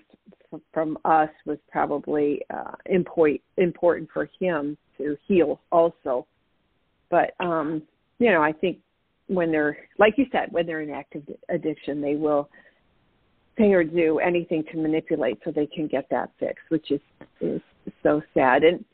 from 0.72 0.98
us 1.04 1.30
was 1.44 1.58
probably 1.70 2.42
uh, 2.54 2.72
important 2.86 3.42
important 3.56 4.08
for 4.12 4.30
him 4.38 4.76
to 4.98 5.16
heal 5.26 5.60
also. 5.72 6.26
But 7.10 7.34
um, 7.40 7.82
you 8.18 8.30
know, 8.30 8.42
I 8.42 8.52
think 8.52 8.78
when 9.26 9.50
they're 9.50 9.76
like 9.98 10.14
you 10.16 10.26
said, 10.32 10.48
when 10.50 10.66
they're 10.66 10.80
in 10.80 10.90
active 10.90 11.22
addiction, 11.48 12.00
they 12.00 12.14
will 12.14 12.48
say 13.58 13.72
or 13.72 13.84
do 13.84 14.18
anything 14.20 14.64
to 14.72 14.78
manipulate 14.78 15.38
so 15.44 15.50
they 15.50 15.66
can 15.66 15.86
get 15.86 16.08
that 16.10 16.30
fix, 16.38 16.60
which 16.68 16.90
is 16.90 17.00
is 17.40 17.60
so 18.02 18.22
sad. 18.34 18.64
And 18.64 18.84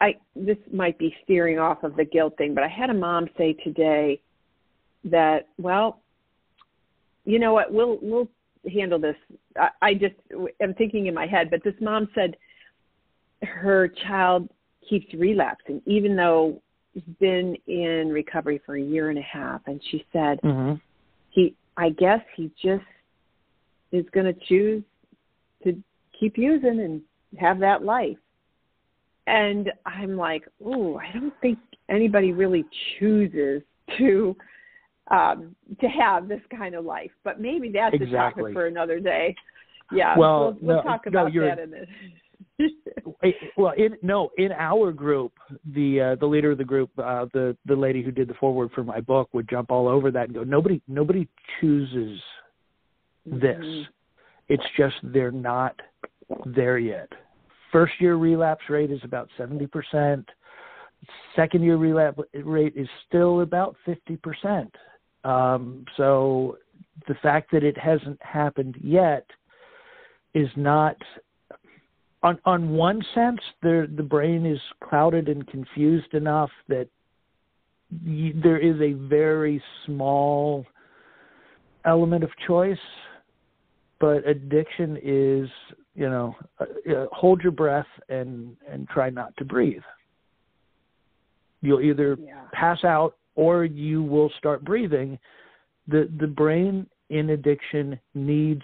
I 0.00 0.16
this 0.34 0.58
might 0.72 0.98
be 0.98 1.14
steering 1.24 1.58
off 1.58 1.82
of 1.82 1.96
the 1.96 2.04
guilt 2.04 2.36
thing, 2.38 2.54
but 2.54 2.64
I 2.64 2.68
had 2.68 2.90
a 2.90 2.94
mom 2.94 3.28
say 3.36 3.52
today 3.52 4.20
that 5.04 5.48
well, 5.58 6.00
you 7.24 7.38
know 7.38 7.52
what, 7.52 7.72
we'll 7.72 7.98
we'll 8.00 8.28
handle 8.72 8.98
this. 8.98 9.16
I, 9.56 9.68
I 9.82 9.94
just 9.94 10.14
am 10.60 10.74
thinking 10.74 11.06
in 11.06 11.14
my 11.14 11.26
head, 11.26 11.50
but 11.50 11.62
this 11.64 11.74
mom 11.80 12.08
said 12.14 12.36
her 13.42 13.88
child 13.88 14.48
keeps 14.88 15.12
relapsing, 15.14 15.80
even 15.86 16.16
though 16.16 16.60
been 17.18 17.56
in 17.66 18.10
recovery 18.12 18.60
for 18.64 18.76
a 18.76 18.82
year 18.82 19.10
and 19.10 19.18
a 19.18 19.22
half, 19.22 19.60
and 19.66 19.80
she 19.90 20.04
said 20.12 20.40
mm-hmm. 20.42 20.74
he, 21.30 21.54
I 21.76 21.90
guess 21.90 22.20
he 22.36 22.50
just 22.62 22.84
is 23.92 24.04
going 24.12 24.26
to 24.26 24.40
choose 24.48 24.82
to 25.64 25.82
keep 26.18 26.36
using 26.36 26.80
and 26.80 27.02
have 27.38 27.60
that 27.60 27.84
life. 27.84 28.16
And 29.26 29.70
I'm 29.86 30.16
like, 30.16 30.44
oh, 30.64 30.98
I 30.98 31.12
don't 31.12 31.34
think 31.40 31.58
anybody 31.88 32.32
really 32.32 32.64
chooses 32.98 33.62
to 33.98 34.36
um 35.10 35.56
to 35.80 35.88
have 35.88 36.28
this 36.28 36.40
kind 36.56 36.74
of 36.74 36.84
life. 36.84 37.10
But 37.24 37.40
maybe 37.40 37.70
that's 37.72 37.94
exactly. 37.94 38.14
a 38.14 38.16
topic 38.16 38.52
for 38.54 38.66
another 38.66 39.00
day. 39.00 39.34
Yeah, 39.92 40.16
well, 40.16 40.56
we'll, 40.60 40.76
we'll 40.76 40.76
no, 40.76 40.82
talk 40.82 41.06
about 41.06 41.34
no, 41.34 41.46
that 41.46 41.58
in 41.58 41.70
this. 41.70 41.88
well, 43.56 43.72
in 43.76 43.96
no, 44.02 44.30
in 44.38 44.52
our 44.52 44.92
group, 44.92 45.32
the 45.74 46.00
uh, 46.00 46.14
the 46.16 46.26
leader 46.26 46.52
of 46.52 46.58
the 46.58 46.64
group, 46.64 46.90
uh, 46.98 47.26
the 47.32 47.56
the 47.66 47.74
lady 47.74 48.02
who 48.02 48.10
did 48.10 48.28
the 48.28 48.34
foreword 48.34 48.70
for 48.74 48.84
my 48.84 49.00
book, 49.00 49.28
would 49.32 49.48
jump 49.48 49.70
all 49.70 49.88
over 49.88 50.10
that 50.10 50.26
and 50.26 50.34
go, 50.34 50.44
nobody 50.44 50.80
nobody 50.88 51.28
chooses 51.60 52.20
this. 53.24 53.56
Mm-hmm. 53.58 53.90
It's 54.48 54.64
just 54.76 54.96
they're 55.02 55.30
not 55.30 55.78
there 56.46 56.78
yet. 56.78 57.08
First 57.72 57.94
year 57.98 58.16
relapse 58.16 58.64
rate 58.68 58.90
is 58.90 59.00
about 59.04 59.28
seventy 59.36 59.66
percent. 59.66 60.28
Second 61.34 61.62
year 61.62 61.76
relapse 61.76 62.20
rate 62.34 62.74
is 62.76 62.88
still 63.08 63.40
about 63.40 63.76
fifty 63.86 64.16
percent. 64.16 64.74
Um, 65.24 65.84
so 65.96 66.56
the 67.08 67.14
fact 67.22 67.50
that 67.52 67.62
it 67.62 67.76
hasn't 67.78 68.20
happened 68.22 68.76
yet 68.82 69.26
is 70.34 70.48
not 70.56 70.96
on 72.22 72.38
on 72.44 72.70
one 72.70 73.02
sense, 73.14 73.40
the 73.62 73.90
the 73.96 74.02
brain 74.02 74.44
is 74.44 74.60
clouded 74.84 75.28
and 75.28 75.46
confused 75.46 76.12
enough 76.14 76.50
that 76.68 76.88
you, 78.04 78.38
there 78.42 78.58
is 78.58 78.80
a 78.80 78.92
very 79.08 79.62
small 79.86 80.66
element 81.84 82.22
of 82.22 82.30
choice, 82.46 82.78
but 83.98 84.26
addiction 84.28 84.98
is 85.02 85.48
you 85.94 86.08
know 86.08 86.34
uh, 86.60 86.64
uh, 86.92 87.06
hold 87.12 87.42
your 87.42 87.52
breath 87.52 87.86
and 88.08 88.56
and 88.68 88.88
try 88.88 89.08
not 89.08 89.34
to 89.38 89.44
breathe. 89.44 89.82
You'll 91.62 91.80
either 91.80 92.16
yeah. 92.20 92.42
pass 92.52 92.84
out 92.84 93.16
or 93.34 93.64
you 93.64 94.02
will 94.02 94.30
start 94.38 94.62
breathing. 94.62 95.18
The 95.88 96.10
the 96.20 96.26
brain 96.26 96.86
in 97.08 97.30
addiction 97.30 97.98
needs 98.14 98.62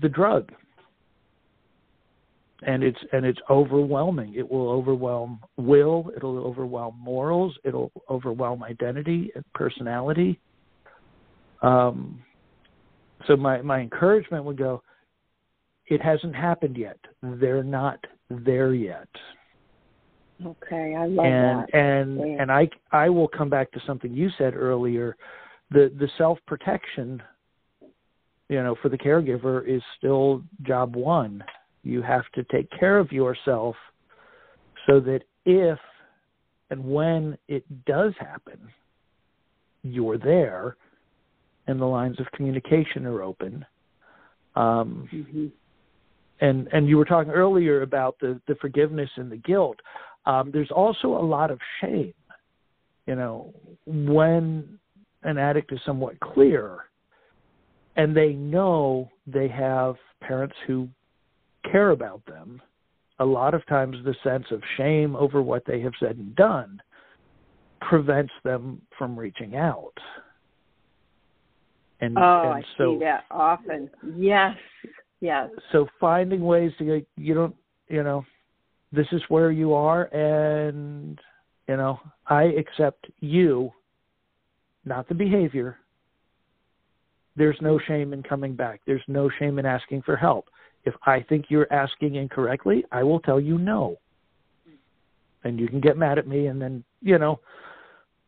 the 0.00 0.08
drug 0.08 0.52
and 2.66 2.82
it's 2.82 2.98
and 3.12 3.24
it's 3.24 3.38
overwhelming. 3.50 4.34
It 4.34 4.48
will 4.48 4.70
overwhelm 4.70 5.40
will. 5.56 6.10
It'll 6.16 6.38
overwhelm 6.38 6.98
morals. 6.98 7.56
It'll 7.64 7.92
overwhelm 8.08 8.62
identity 8.62 9.30
and 9.34 9.44
personality. 9.52 10.38
Um, 11.62 12.22
so 13.26 13.36
my 13.36 13.62
my 13.62 13.80
encouragement 13.80 14.44
would 14.44 14.58
go. 14.58 14.82
It 15.86 16.00
hasn't 16.00 16.34
happened 16.34 16.76
yet. 16.76 16.98
They're 17.22 17.62
not 17.62 17.98
there 18.30 18.74
yet. 18.74 19.08
Okay, 20.44 20.94
I 20.96 21.06
love 21.06 21.26
and, 21.26 21.58
that. 21.60 21.74
And 21.74 22.18
yeah. 22.18 22.42
and 22.42 22.52
I 22.52 22.68
I 22.92 23.08
will 23.08 23.28
come 23.28 23.50
back 23.50 23.70
to 23.72 23.80
something 23.86 24.12
you 24.12 24.30
said 24.38 24.54
earlier. 24.54 25.16
The 25.70 25.92
the 25.98 26.08
self 26.18 26.38
protection, 26.46 27.22
you 28.48 28.62
know, 28.62 28.74
for 28.80 28.88
the 28.88 28.98
caregiver 28.98 29.66
is 29.66 29.82
still 29.98 30.42
job 30.62 30.96
one 30.96 31.44
you 31.84 32.02
have 32.02 32.24
to 32.34 32.44
take 32.44 32.68
care 32.78 32.98
of 32.98 33.12
yourself 33.12 33.76
so 34.86 35.00
that 35.00 35.20
if 35.44 35.78
and 36.70 36.84
when 36.84 37.36
it 37.46 37.64
does 37.84 38.14
happen, 38.18 38.58
you're 39.82 40.18
there 40.18 40.76
and 41.66 41.80
the 41.80 41.84
lines 41.84 42.18
of 42.18 42.26
communication 42.32 43.06
are 43.06 43.22
open. 43.22 43.64
Um, 44.56 45.08
mm-hmm. 45.12 45.46
And 46.40 46.68
and 46.72 46.88
you 46.88 46.96
were 46.96 47.04
talking 47.04 47.32
earlier 47.32 47.82
about 47.82 48.16
the 48.20 48.40
the 48.48 48.56
forgiveness 48.56 49.10
and 49.16 49.30
the 49.30 49.36
guilt. 49.36 49.78
Um, 50.26 50.50
there's 50.52 50.70
also 50.70 51.08
a 51.08 51.24
lot 51.24 51.50
of 51.50 51.58
shame. 51.80 52.14
You 53.06 53.14
know, 53.14 53.54
when 53.86 54.78
an 55.22 55.38
addict 55.38 55.72
is 55.72 55.78
somewhat 55.86 56.18
clear, 56.20 56.78
and 57.96 58.16
they 58.16 58.32
know 58.32 59.10
they 59.26 59.48
have 59.48 59.96
parents 60.20 60.56
who 60.66 60.88
care 61.70 61.90
about 61.90 62.24
them, 62.26 62.60
a 63.18 63.24
lot 63.24 63.54
of 63.54 63.66
times 63.66 63.96
the 64.04 64.14
sense 64.24 64.46
of 64.50 64.60
shame 64.76 65.14
over 65.16 65.42
what 65.42 65.64
they 65.66 65.80
have 65.80 65.92
said 66.00 66.16
and 66.16 66.34
done 66.34 66.80
prevents 67.80 68.32
them 68.42 68.80
from 68.98 69.18
reaching 69.18 69.56
out. 69.56 69.94
And, 72.00 72.18
oh, 72.18 72.42
and 72.44 72.52
I 72.54 72.62
so, 72.76 72.94
see 72.94 73.04
that 73.04 73.24
often. 73.30 73.90
Yes, 74.16 74.56
yes. 75.20 75.48
So 75.72 75.86
finding 76.00 76.42
ways 76.42 76.72
to 76.78 76.84
get, 76.84 77.06
you 77.16 77.34
don't, 77.34 77.54
you 77.88 78.02
know, 78.02 78.24
this 78.92 79.06
is 79.12 79.22
where 79.28 79.50
you 79.50 79.74
are, 79.74 80.04
and 80.14 81.18
you 81.68 81.76
know, 81.76 81.98
I 82.26 82.44
accept 82.44 83.06
you, 83.20 83.70
not 84.84 85.08
the 85.08 85.14
behavior. 85.14 85.78
There's 87.36 87.56
no 87.60 87.80
shame 87.88 88.12
in 88.12 88.22
coming 88.22 88.54
back. 88.54 88.80
There's 88.86 89.02
no 89.08 89.30
shame 89.38 89.58
in 89.58 89.66
asking 89.66 90.02
for 90.02 90.16
help. 90.16 90.48
If 90.84 90.94
I 91.06 91.24
think 91.28 91.46
you're 91.48 91.72
asking 91.72 92.16
incorrectly, 92.16 92.84
I 92.92 93.02
will 93.02 93.20
tell 93.20 93.40
you 93.40 93.58
no. 93.58 93.96
And 95.44 95.58
you 95.58 95.68
can 95.68 95.80
get 95.80 95.96
mad 95.96 96.18
at 96.18 96.26
me 96.26 96.46
and 96.46 96.60
then, 96.60 96.84
you 97.00 97.18
know. 97.18 97.40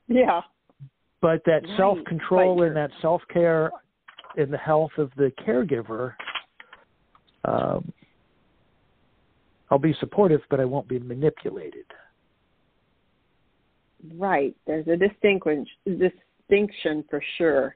Yeah. 0.08 0.42
But 1.20 1.42
that 1.46 1.62
right. 1.64 1.76
self 1.76 1.98
control 2.06 2.62
and 2.62 2.76
that 2.76 2.90
self 3.00 3.22
care 3.32 3.70
in 4.36 4.50
the 4.50 4.58
health 4.58 4.92
of 4.98 5.10
the 5.16 5.32
caregiver, 5.46 6.14
um, 7.44 7.92
I'll 9.70 9.78
be 9.78 9.96
supportive, 9.98 10.42
but 10.50 10.60
I 10.60 10.64
won't 10.64 10.88
be 10.88 10.98
manipulated. 10.98 11.86
Right. 14.14 14.54
There's 14.66 14.86
a 14.88 14.96
distinction 14.96 15.66
distinction 15.86 17.04
for 17.08 17.22
sure. 17.38 17.74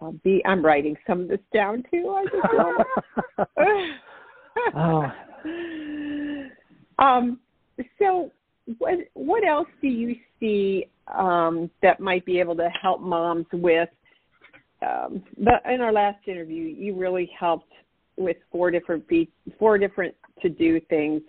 I'll 0.00 0.12
be. 0.24 0.42
I'm 0.44 0.64
writing 0.64 0.96
some 1.06 1.22
of 1.22 1.28
this 1.28 1.40
down 1.52 1.84
too. 1.90 2.16
I 2.16 2.24
just 2.24 3.88
oh. 4.76 5.12
Um, 6.96 7.40
so 7.98 8.30
what 8.78 8.94
what 9.14 9.44
else 9.44 9.68
do 9.80 9.88
you 9.88 10.16
see 10.40 10.86
um, 11.12 11.70
that 11.82 12.00
might 12.00 12.24
be 12.24 12.38
able 12.40 12.56
to 12.56 12.68
help 12.80 13.00
moms 13.00 13.46
with? 13.52 13.88
Um, 14.82 15.22
but 15.38 15.62
in 15.70 15.80
our 15.80 15.92
last 15.92 16.26
interview, 16.26 16.64
you 16.64 16.94
really 16.94 17.30
helped 17.38 17.72
with 18.16 18.36
four 18.52 18.70
different 18.70 19.06
be- 19.08 19.30
four 19.58 19.78
different 19.78 20.14
to 20.42 20.48
do 20.48 20.80
things 20.88 21.22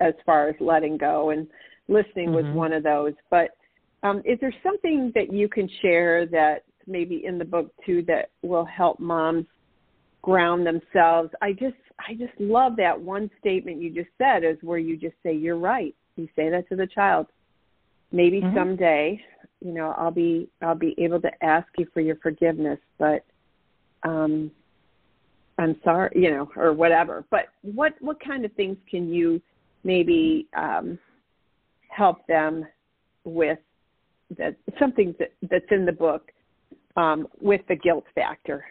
as 0.00 0.14
far 0.24 0.48
as 0.48 0.54
letting 0.60 0.96
go, 0.96 1.30
and 1.30 1.46
listening 1.88 2.28
mm-hmm. 2.28 2.46
was 2.46 2.54
one 2.54 2.72
of 2.72 2.82
those. 2.82 3.14
But 3.30 3.50
um, 4.02 4.22
is 4.24 4.38
there 4.40 4.54
something 4.62 5.10
that 5.14 5.32
you 5.32 5.48
can 5.48 5.68
share 5.82 6.26
that 6.26 6.64
maybe 6.88 7.24
in 7.24 7.38
the 7.38 7.44
book 7.44 7.72
too 7.84 8.02
that 8.08 8.30
will 8.42 8.64
help 8.64 8.98
moms 8.98 9.46
ground 10.22 10.66
themselves? 10.66 11.30
I 11.42 11.52
just 11.52 11.76
I 11.98 12.14
just 12.14 12.38
love 12.38 12.76
that 12.76 12.98
one 13.00 13.30
statement 13.40 13.80
you 13.80 13.90
just 13.90 14.10
said 14.18 14.44
is 14.44 14.56
where 14.62 14.78
you 14.78 14.96
just 14.96 15.16
say 15.22 15.34
you're 15.34 15.58
right. 15.58 15.94
You 16.16 16.28
say 16.34 16.50
that 16.50 16.68
to 16.68 16.76
the 16.76 16.86
child. 16.86 17.26
Maybe 18.12 18.40
mm-hmm. 18.40 18.56
someday, 18.56 19.20
you 19.60 19.72
know, 19.72 19.94
I'll 19.96 20.10
be 20.10 20.48
I'll 20.62 20.74
be 20.74 20.94
able 20.98 21.20
to 21.20 21.44
ask 21.44 21.66
you 21.76 21.86
for 21.92 22.00
your 22.00 22.16
forgiveness, 22.16 22.78
but 22.98 23.24
um 24.02 24.50
I'm 25.58 25.76
sorry, 25.82 26.12
you 26.14 26.30
know, 26.30 26.48
or 26.56 26.72
whatever. 26.72 27.24
But 27.30 27.48
what 27.62 27.94
what 28.00 28.22
kind 28.24 28.44
of 28.44 28.52
things 28.52 28.76
can 28.90 29.12
you 29.12 29.40
maybe 29.84 30.46
um 30.56 30.98
help 31.88 32.26
them 32.26 32.66
with 33.24 33.58
that 34.36 34.56
something 34.78 35.14
that, 35.18 35.32
that's 35.50 35.70
in 35.70 35.84
the 35.84 35.92
book 35.92 36.30
um, 36.96 37.26
with 37.40 37.60
the 37.68 37.76
guilt 37.76 38.04
factor. 38.14 38.64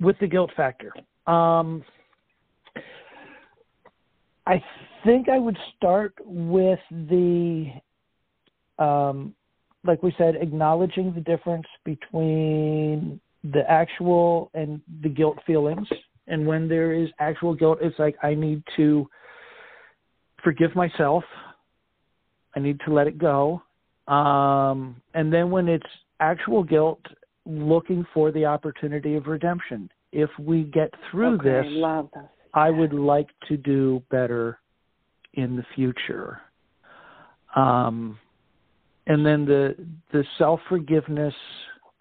With 0.00 0.16
the 0.20 0.26
guilt 0.26 0.50
factor, 0.56 0.92
um, 1.26 1.84
I 4.46 4.62
think 5.04 5.28
I 5.28 5.38
would 5.38 5.56
start 5.76 6.14
with 6.24 6.80
the, 6.90 7.70
um, 8.78 9.34
like 9.84 10.02
we 10.02 10.12
said, 10.18 10.34
acknowledging 10.36 11.14
the 11.14 11.20
difference 11.20 11.66
between 11.84 13.20
the 13.44 13.62
actual 13.70 14.50
and 14.54 14.80
the 15.02 15.08
guilt 15.08 15.38
feelings. 15.46 15.86
And 16.26 16.46
when 16.46 16.68
there 16.68 16.92
is 16.92 17.08
actual 17.20 17.54
guilt, 17.54 17.78
it's 17.80 17.98
like 17.98 18.16
I 18.22 18.34
need 18.34 18.62
to 18.76 19.08
forgive 20.42 20.74
myself. 20.74 21.24
I 22.56 22.60
need 22.60 22.80
to 22.86 22.92
let 22.92 23.06
it 23.06 23.18
go. 23.18 23.62
Um, 24.08 25.00
and 25.14 25.32
then 25.32 25.50
when 25.50 25.68
it's 25.68 25.86
actual 26.20 26.62
guilt, 26.62 27.00
looking 27.46 28.04
for 28.14 28.30
the 28.32 28.44
opportunity 28.44 29.14
of 29.16 29.26
redemption. 29.26 29.90
If 30.12 30.30
we 30.38 30.64
get 30.64 30.90
through 31.10 31.36
okay, 31.36 31.44
this, 31.44 31.64
love 31.68 32.08
I 32.54 32.70
would 32.70 32.92
like 32.92 33.28
to 33.48 33.56
do 33.56 34.02
better 34.10 34.60
in 35.34 35.56
the 35.56 35.64
future. 35.74 36.40
Um, 37.56 38.18
and 39.06 39.24
then 39.24 39.44
the 39.44 39.74
the 40.12 40.24
self 40.38 40.60
forgiveness. 40.68 41.34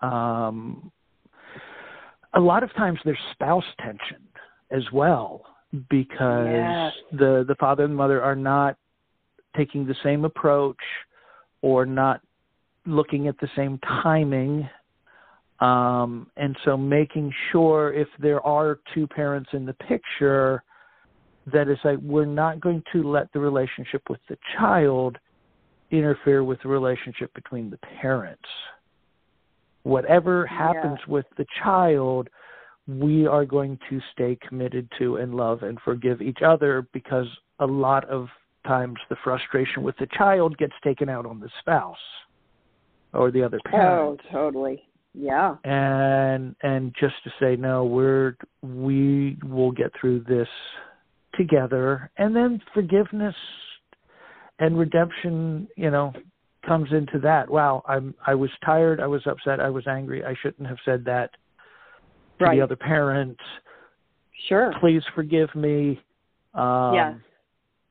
Um, 0.02 0.91
a 2.34 2.39
lot 2.39 2.63
of 2.63 2.73
times 2.73 2.99
there's 3.06 3.17
spouse 3.32 3.63
tension 3.80 4.21
as 4.71 4.84
well 4.91 5.45
because 5.89 6.47
yes. 6.47 6.93
the 7.12 7.45
the 7.47 7.56
father 7.60 7.84
and 7.84 7.95
mother 7.95 8.21
are 8.21 8.36
not 8.36 8.78
taking 9.56 9.86
the 9.86 9.95
same 10.04 10.26
approach 10.26 10.80
or 11.62 11.86
not 11.86 12.21
looking 12.85 13.27
at 13.27 13.39
the 13.39 13.49
same 13.55 13.79
timing. 13.79 14.67
Um, 15.59 16.27
and 16.35 16.57
so 16.65 16.75
making 16.75 17.31
sure 17.51 17.93
if 17.93 18.07
there 18.19 18.41
are 18.45 18.79
two 18.93 19.07
parents 19.07 19.49
in 19.53 19.65
the 19.65 19.73
picture, 19.73 20.63
that 21.51 21.67
is 21.67 21.77
like 21.83 21.99
we're 22.01 22.25
not 22.25 22.61
going 22.61 22.83
to 22.93 23.03
let 23.03 23.31
the 23.33 23.39
relationship 23.39 24.01
with 24.09 24.19
the 24.29 24.37
child 24.57 25.17
interfere 25.91 26.43
with 26.43 26.61
the 26.63 26.69
relationship 26.69 27.33
between 27.33 27.69
the 27.69 27.77
parents. 28.01 28.43
Whatever 29.83 30.45
happens 30.45 30.99
yeah. 31.05 31.13
with 31.13 31.25
the 31.37 31.45
child, 31.61 32.29
we 32.87 33.27
are 33.27 33.45
going 33.45 33.77
to 33.89 33.99
stay 34.13 34.37
committed 34.47 34.89
to 34.97 35.17
and 35.17 35.35
love 35.35 35.63
and 35.63 35.77
forgive 35.83 36.21
each 36.21 36.41
other 36.45 36.87
because 36.93 37.27
a 37.59 37.65
lot 37.65 38.07
of 38.09 38.27
times 38.65 38.95
the 39.09 39.15
frustration 39.23 39.83
with 39.83 39.95
the 39.97 40.07
child 40.17 40.57
gets 40.57 40.73
taken 40.83 41.09
out 41.09 41.25
on 41.25 41.39
the 41.39 41.49
spouse 41.59 41.97
or 43.13 43.32
the 43.32 43.43
other 43.43 43.60
parent. 43.65 44.21
Oh, 44.23 44.32
totally. 44.32 44.84
Yeah. 45.13 45.56
And 45.63 46.56
and 46.63 46.93
just 46.99 47.15
to 47.23 47.32
say 47.39 47.56
no, 47.56 47.86
we're 47.86 48.36
we 48.62 49.38
will 49.43 49.71
get 49.71 49.91
through 49.99 50.21
this 50.28 50.47
together 51.36 52.12
and 52.17 52.36
then 52.36 52.62
forgiveness 52.73 53.36
and 54.60 54.78
redemption, 54.78 55.67
you 55.76 55.91
know, 55.91 56.13
comes 56.65 56.89
into 56.91 57.19
that. 57.19 57.49
Wow, 57.49 57.84
I'm 57.88 58.15
I 58.26 58.34
was 58.34 58.49
tired, 58.65 58.99
I 58.99 59.08
was 59.08 59.21
upset, 59.28 59.60
I 59.60 59.69
was 59.69 59.86
angry. 59.88 60.23
I 60.23 60.34
shouldn't 60.41 60.67
have 60.67 60.78
said 60.84 61.06
that 61.06 61.32
to 62.39 62.45
right. 62.45 62.56
the 62.56 62.62
other 62.62 62.76
parent. 62.76 63.38
Sure. 64.49 64.73
Please 64.80 65.04
forgive 65.15 65.54
me. 65.54 66.02
Um 66.56 66.93
yes 66.95 67.15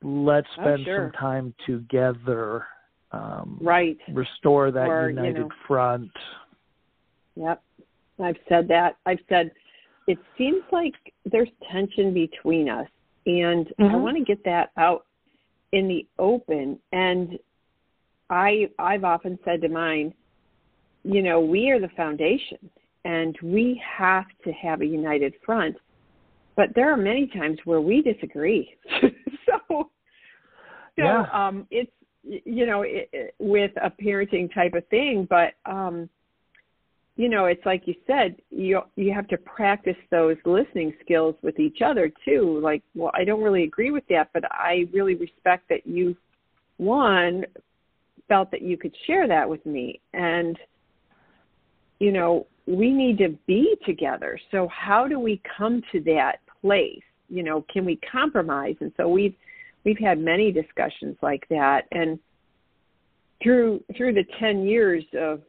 let's 0.03 0.47
oh, 0.59 0.61
spend 0.61 0.85
sure. 0.85 1.11
some 1.13 1.19
time 1.19 1.53
together. 1.65 2.65
Um, 3.13 3.59
right. 3.61 3.97
Restore 4.11 4.71
that 4.71 4.87
or, 4.87 5.09
united 5.09 5.37
you 5.37 5.43
know, 5.43 5.49
front. 5.67 6.11
Yep. 7.35 7.61
I've 8.21 8.37
said 8.49 8.67
that. 8.69 8.97
I've 9.05 9.19
said 9.29 9.51
it 10.07 10.17
seems 10.37 10.63
like 10.71 10.93
there's 11.25 11.49
tension 11.71 12.13
between 12.13 12.69
us 12.69 12.87
and 13.25 13.67
mm-hmm. 13.67 13.83
I 13.83 13.95
want 13.95 14.17
to 14.17 14.23
get 14.23 14.43
that 14.45 14.71
out 14.77 15.05
in 15.71 15.87
the 15.87 16.05
open 16.19 16.79
and 16.91 17.39
I 18.29 18.69
I've 18.79 19.03
often 19.03 19.39
said 19.45 19.61
to 19.61 19.69
mine, 19.69 20.13
you 21.03 21.21
know, 21.21 21.39
we 21.39 21.69
are 21.69 21.79
the 21.79 21.89
foundation 21.95 22.69
and 23.05 23.37
we 23.43 23.81
have 23.97 24.25
to 24.43 24.51
have 24.53 24.81
a 24.81 24.85
united 24.85 25.33
front. 25.45 25.75
But 26.55 26.69
there 26.75 26.91
are 26.91 26.97
many 26.97 27.27
times 27.27 27.59
where 27.65 27.81
we 27.81 28.01
disagree. 28.01 28.75
so 29.01 29.09
so 29.69 29.89
yeah. 30.97 31.25
um, 31.33 31.67
it's 31.71 31.91
you 32.23 32.65
know 32.65 32.83
it, 32.83 33.09
it, 33.11 33.35
with 33.39 33.71
a 33.81 33.89
parenting 33.89 34.53
type 34.53 34.73
of 34.73 34.87
thing, 34.87 35.27
but 35.29 35.53
um, 35.65 36.09
you 37.15 37.29
know 37.29 37.45
it's 37.45 37.65
like 37.65 37.83
you 37.85 37.95
said 38.07 38.35
you 38.49 38.81
you 38.95 39.13
have 39.13 39.27
to 39.27 39.37
practice 39.37 39.97
those 40.09 40.37
listening 40.45 40.93
skills 41.03 41.35
with 41.41 41.59
each 41.59 41.79
other 41.83 42.11
too. 42.25 42.59
Like, 42.63 42.83
well, 42.95 43.11
I 43.13 43.23
don't 43.23 43.43
really 43.43 43.63
agree 43.63 43.91
with 43.91 44.05
that, 44.09 44.29
but 44.33 44.43
I 44.51 44.87
really 44.93 45.15
respect 45.15 45.69
that 45.69 45.85
you 45.85 46.15
one 46.77 47.45
felt 48.27 48.49
that 48.51 48.61
you 48.61 48.77
could 48.77 48.95
share 49.05 49.27
that 49.27 49.47
with 49.47 49.65
me. 49.65 49.99
And 50.13 50.57
you 51.99 52.11
know 52.11 52.47
we 52.65 52.91
need 52.91 53.17
to 53.17 53.37
be 53.45 53.75
together. 53.85 54.39
So 54.51 54.69
how 54.69 55.07
do 55.07 55.19
we 55.19 55.41
come 55.57 55.81
to 55.91 55.99
that 56.01 56.37
place? 56.61 57.03
You 57.27 57.43
know 57.43 57.65
can 57.71 57.83
we 57.83 57.99
compromise? 58.09 58.75
And 58.79 58.93
so 58.95 59.09
we've 59.09 59.35
we've 59.83 59.99
had 59.99 60.19
many 60.19 60.51
discussions 60.51 61.15
like 61.21 61.47
that 61.49 61.85
and 61.91 62.19
through 63.41 63.83
through 63.97 64.13
the 64.13 64.25
10 64.39 64.65
years 64.65 65.03
of 65.17 65.41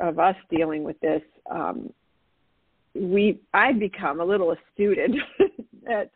of 0.00 0.18
us 0.18 0.36
dealing 0.50 0.84
with 0.84 0.98
this 1.00 1.22
um 1.50 1.92
we 2.94 3.40
I've 3.54 3.78
become 3.78 4.20
a 4.20 4.24
little 4.24 4.52
astute 4.52 4.98
at 5.90 6.10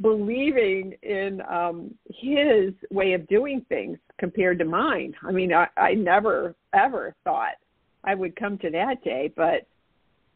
believing 0.00 0.94
in 1.02 1.42
um 1.48 1.94
his 2.08 2.72
way 2.90 3.12
of 3.12 3.26
doing 3.28 3.64
things 3.68 3.98
compared 4.18 4.58
to 4.58 4.64
mine. 4.64 5.14
I 5.22 5.32
mean, 5.32 5.52
I, 5.52 5.66
I 5.76 5.94
never 5.94 6.54
ever 6.72 7.14
thought 7.24 7.54
I 8.04 8.14
would 8.14 8.34
come 8.36 8.58
to 8.58 8.70
that 8.70 9.04
day, 9.04 9.32
but 9.36 9.66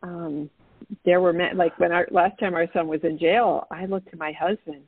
um 0.03 0.51
there 1.05 1.21
were 1.21 1.33
men 1.33 1.57
like 1.57 1.79
when 1.79 1.93
our 1.93 2.07
last 2.11 2.39
time 2.39 2.55
our 2.55 2.69
son 2.73 2.87
was 2.87 3.01
in 3.03 3.19
jail, 3.19 3.67
I 3.71 3.87
looked 3.87 4.11
to 4.11 4.17
my 4.17 4.33
husband 4.33 4.83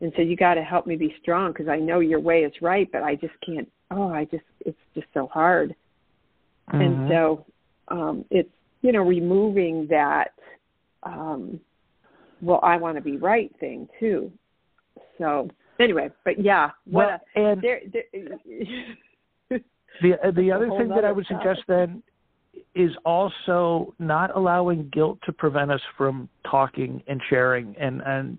and 0.00 0.12
said, 0.16 0.28
"You 0.28 0.36
got 0.36 0.54
to 0.54 0.62
help 0.62 0.86
me 0.86 0.96
be 0.96 1.14
strong 1.20 1.52
because 1.52 1.68
I 1.68 1.76
know 1.78 2.00
your 2.00 2.20
way 2.20 2.44
is 2.44 2.52
right, 2.60 2.90
but 2.92 3.02
I 3.02 3.14
just 3.14 3.34
can't. 3.44 3.70
Oh, 3.90 4.08
I 4.08 4.24
just 4.24 4.44
it's 4.60 4.78
just 4.94 5.06
so 5.14 5.26
hard." 5.28 5.74
Mm-hmm. 6.72 6.80
And 6.80 7.10
so 7.10 7.46
um 7.88 8.24
it's 8.30 8.50
you 8.82 8.92
know 8.92 9.02
removing 9.02 9.86
that 9.88 10.32
um 11.02 11.60
well 12.40 12.60
I 12.62 12.76
want 12.76 12.96
to 12.96 13.02
be 13.02 13.16
right 13.16 13.54
thing 13.60 13.88
too. 14.00 14.32
So 15.18 15.48
anyway, 15.78 16.10
but 16.24 16.42
yeah, 16.42 16.70
what 16.86 17.20
well, 17.36 17.46
a, 17.46 17.50
and 17.50 17.62
there, 17.62 17.80
there, 17.92 18.04
the 20.02 20.32
the 20.34 20.52
other 20.52 20.70
thing 20.70 20.88
that 20.88 21.04
I 21.04 21.12
would 21.12 21.26
topic. 21.26 21.46
suggest 21.46 21.62
then 21.68 22.02
is 22.74 22.92
also 23.04 23.94
not 23.98 24.34
allowing 24.36 24.88
guilt 24.92 25.18
to 25.24 25.32
prevent 25.32 25.70
us 25.70 25.80
from 25.96 26.28
talking 26.48 27.02
and 27.06 27.20
sharing 27.28 27.74
and 27.78 28.00
and 28.04 28.38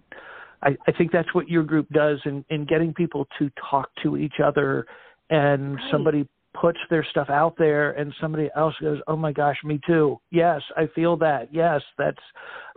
I, 0.66 0.76
I 0.88 0.92
think 0.92 1.12
that's 1.12 1.34
what 1.34 1.48
your 1.48 1.64
group 1.64 1.88
does 1.90 2.20
in, 2.26 2.44
in 2.50 2.66
getting 2.66 2.94
people 2.94 3.28
to 3.40 3.50
talk 3.70 3.90
to 4.04 4.18
each 4.18 4.40
other 4.44 4.86
and 5.30 5.76
right. 5.76 5.92
somebody 5.92 6.28
puts 6.60 6.80
their 6.90 7.06
stuff 7.12 7.30
out 7.30 7.56
there 7.58 7.92
and 7.92 8.14
somebody 8.20 8.50
else 8.56 8.74
goes, 8.82 9.00
Oh 9.08 9.16
my 9.16 9.32
gosh, 9.32 9.58
me 9.64 9.80
too. 9.86 10.20
Yes, 10.32 10.62
I 10.76 10.88
feel 10.96 11.18
that. 11.18 11.54
Yes, 11.54 11.82
that's 11.98 12.18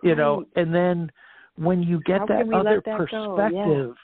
you 0.02 0.10
right. 0.10 0.18
know 0.18 0.44
and 0.54 0.74
then 0.74 1.10
when 1.56 1.82
you 1.82 2.00
get 2.04 2.20
How 2.20 2.26
that 2.26 2.54
other 2.54 2.82
that 2.84 2.96
perspective? 2.96 3.94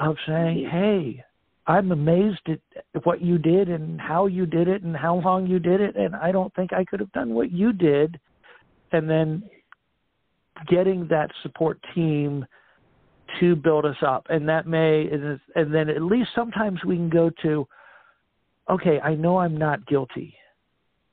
Yeah. 0.00 0.08
of 0.08 0.16
saying, 0.26 0.64
Mhm. 0.64 0.70
Hey, 0.70 1.24
I'm 1.66 1.92
amazed 1.92 2.48
at 2.48 2.60
what 3.04 3.20
you 3.20 3.36
did 3.36 3.68
and 3.68 4.00
how 4.00 4.26
you 4.26 4.46
did 4.46 4.68
it 4.68 4.82
and 4.82 4.96
how 4.96 5.16
long 5.16 5.46
you 5.46 5.58
did 5.58 5.82
it, 5.82 5.96
and 5.96 6.16
I 6.16 6.32
don't 6.32 6.52
think 6.54 6.72
I 6.72 6.84
could 6.84 6.98
have 7.00 7.12
done 7.12 7.34
what 7.34 7.52
you 7.52 7.72
did. 7.74 8.18
And 8.92 9.08
then 9.08 9.42
getting 10.66 11.06
that 11.08 11.30
support 11.42 11.78
team 11.94 12.46
to 13.40 13.56
build 13.56 13.84
us 13.84 13.96
up, 14.06 14.26
and 14.30 14.48
that 14.48 14.66
may, 14.66 15.08
and 15.54 15.74
then 15.74 15.88
at 15.88 16.02
least 16.02 16.30
sometimes 16.34 16.84
we 16.84 16.96
can 16.96 17.10
go 17.10 17.30
to, 17.42 17.66
okay, 18.70 19.00
I 19.00 19.14
know 19.14 19.38
I'm 19.38 19.56
not 19.56 19.86
guilty. 19.86 20.34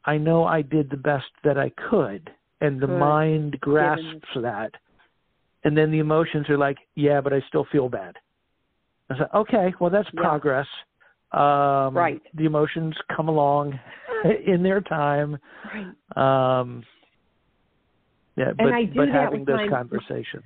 I 0.06 0.18
know 0.18 0.46
I 0.46 0.62
did 0.62 0.90
the 0.90 0.98
best 0.98 1.26
that 1.44 1.58
I 1.58 1.72
could, 1.90 2.30
and 2.62 2.80
the 2.80 2.88
mind 2.88 3.60
grasps 3.60 4.28
that. 4.36 4.72
And 5.64 5.76
then 5.76 5.92
the 5.92 6.00
emotions 6.00 6.48
are 6.50 6.58
like, 6.58 6.78
yeah, 6.94 7.22
but 7.22 7.34
I 7.34 7.42
still 7.48 7.66
feel 7.72 7.90
bad 7.90 8.16
I 9.10 9.18
said, 9.18 9.28
okay, 9.36 9.74
well, 9.80 9.90
that's 9.90 10.08
yeah. 10.14 10.22
progress. 10.22 10.68
Um, 11.32 11.96
right. 11.96 12.22
The 12.36 12.46
emotions 12.46 12.96
come 13.16 13.28
along 13.28 13.80
in 14.48 14.64
their 14.64 14.82
time. 14.82 15.38
Right. 15.74 16.60
Um, 16.60 16.84
yeah, 18.36 18.52
but, 18.58 18.66
but 18.96 19.10
having 19.10 19.46
those 19.46 19.58
my, 19.58 19.68
conversations. 19.70 20.44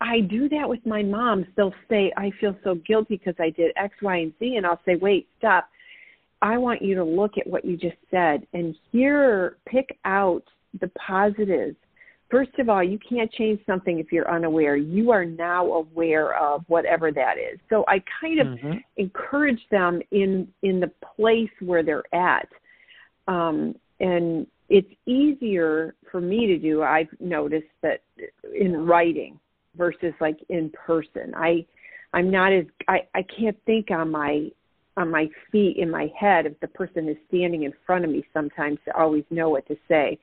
I 0.00 0.20
do 0.20 0.48
that 0.50 0.68
with 0.68 0.84
my 0.84 1.02
moms. 1.02 1.46
They'll 1.56 1.74
say, 1.88 2.12
I 2.16 2.30
feel 2.40 2.56
so 2.64 2.74
guilty 2.86 3.16
because 3.16 3.36
I 3.38 3.50
did 3.50 3.72
X, 3.76 3.94
Y, 4.02 4.16
and 4.16 4.32
Z. 4.38 4.56
And 4.56 4.66
I'll 4.66 4.80
say, 4.84 4.96
wait, 4.96 5.28
stop. 5.38 5.68
I 6.42 6.58
want 6.58 6.82
you 6.82 6.94
to 6.96 7.04
look 7.04 7.38
at 7.38 7.46
what 7.46 7.64
you 7.64 7.76
just 7.76 7.96
said 8.10 8.46
and 8.52 8.74
here, 8.92 9.56
pick 9.66 9.98
out 10.04 10.42
the 10.80 10.88
positives 10.88 11.76
first 12.34 12.58
of 12.58 12.68
all, 12.68 12.82
you 12.82 12.98
can't 13.08 13.30
change 13.32 13.60
something 13.64 14.00
if 14.00 14.10
you're 14.10 14.28
unaware. 14.28 14.76
You 14.76 15.12
are 15.12 15.24
now 15.24 15.66
aware 15.72 16.36
of 16.36 16.64
whatever 16.66 17.12
that 17.12 17.34
is. 17.38 17.60
So 17.70 17.84
I 17.86 18.02
kind 18.20 18.40
of 18.40 18.46
mm-hmm. 18.48 18.72
encourage 18.96 19.60
them 19.70 20.00
in 20.10 20.48
in 20.62 20.80
the 20.80 20.90
place 21.16 21.50
where 21.60 21.84
they're 21.84 22.14
at, 22.14 22.48
um, 23.28 23.76
and 24.00 24.48
it's 24.68 24.90
easier 25.06 25.94
for 26.10 26.20
me 26.20 26.46
to 26.46 26.58
do. 26.58 26.82
I've 26.82 27.08
noticed 27.20 27.68
that 27.82 28.02
in 28.58 28.84
writing 28.84 29.38
versus 29.76 30.14
like 30.20 30.38
in 30.48 30.70
person. 30.70 31.32
I 31.36 31.66
I'm 32.12 32.30
not 32.30 32.52
as 32.52 32.64
I 32.88 33.00
I 33.14 33.22
can't 33.22 33.56
think 33.66 33.90
on 33.90 34.10
my 34.10 34.48
on 34.96 35.10
my 35.10 35.28
feet 35.50 35.76
in 35.76 35.90
my 35.90 36.10
head 36.18 36.46
if 36.46 36.58
the 36.60 36.68
person 36.68 37.08
is 37.08 37.16
standing 37.28 37.64
in 37.64 37.72
front 37.84 38.04
of 38.04 38.10
me 38.10 38.24
sometimes 38.32 38.78
to 38.84 38.96
always 38.96 39.24
know 39.30 39.50
what 39.50 39.66
to 39.66 39.76
say 39.88 40.18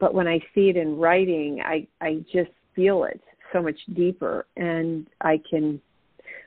but 0.00 0.14
when 0.14 0.26
I 0.26 0.40
see 0.54 0.70
it 0.70 0.76
in 0.76 0.96
writing, 0.98 1.60
I 1.64 1.86
I 2.00 2.24
just 2.32 2.50
feel 2.74 3.04
it 3.04 3.20
so 3.52 3.62
much 3.62 3.78
deeper, 3.94 4.46
and 4.56 5.06
I 5.20 5.40
can, 5.48 5.80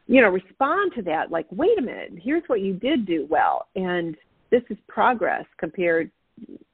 you 0.08 0.22
know, 0.22 0.30
respond 0.30 0.94
to 0.96 1.04
that. 1.04 1.32
Like, 1.32 1.46
wait 1.52 1.78
a 1.78 1.82
minute, 1.82 2.14
here's 2.22 2.44
what 2.48 2.62
you 2.62 2.74
did 2.74 3.06
do 3.06 3.28
well, 3.30 3.68
and 3.76 4.18
this 4.50 4.64
is 4.70 4.78
progress 4.88 5.46
compared, 5.58 6.10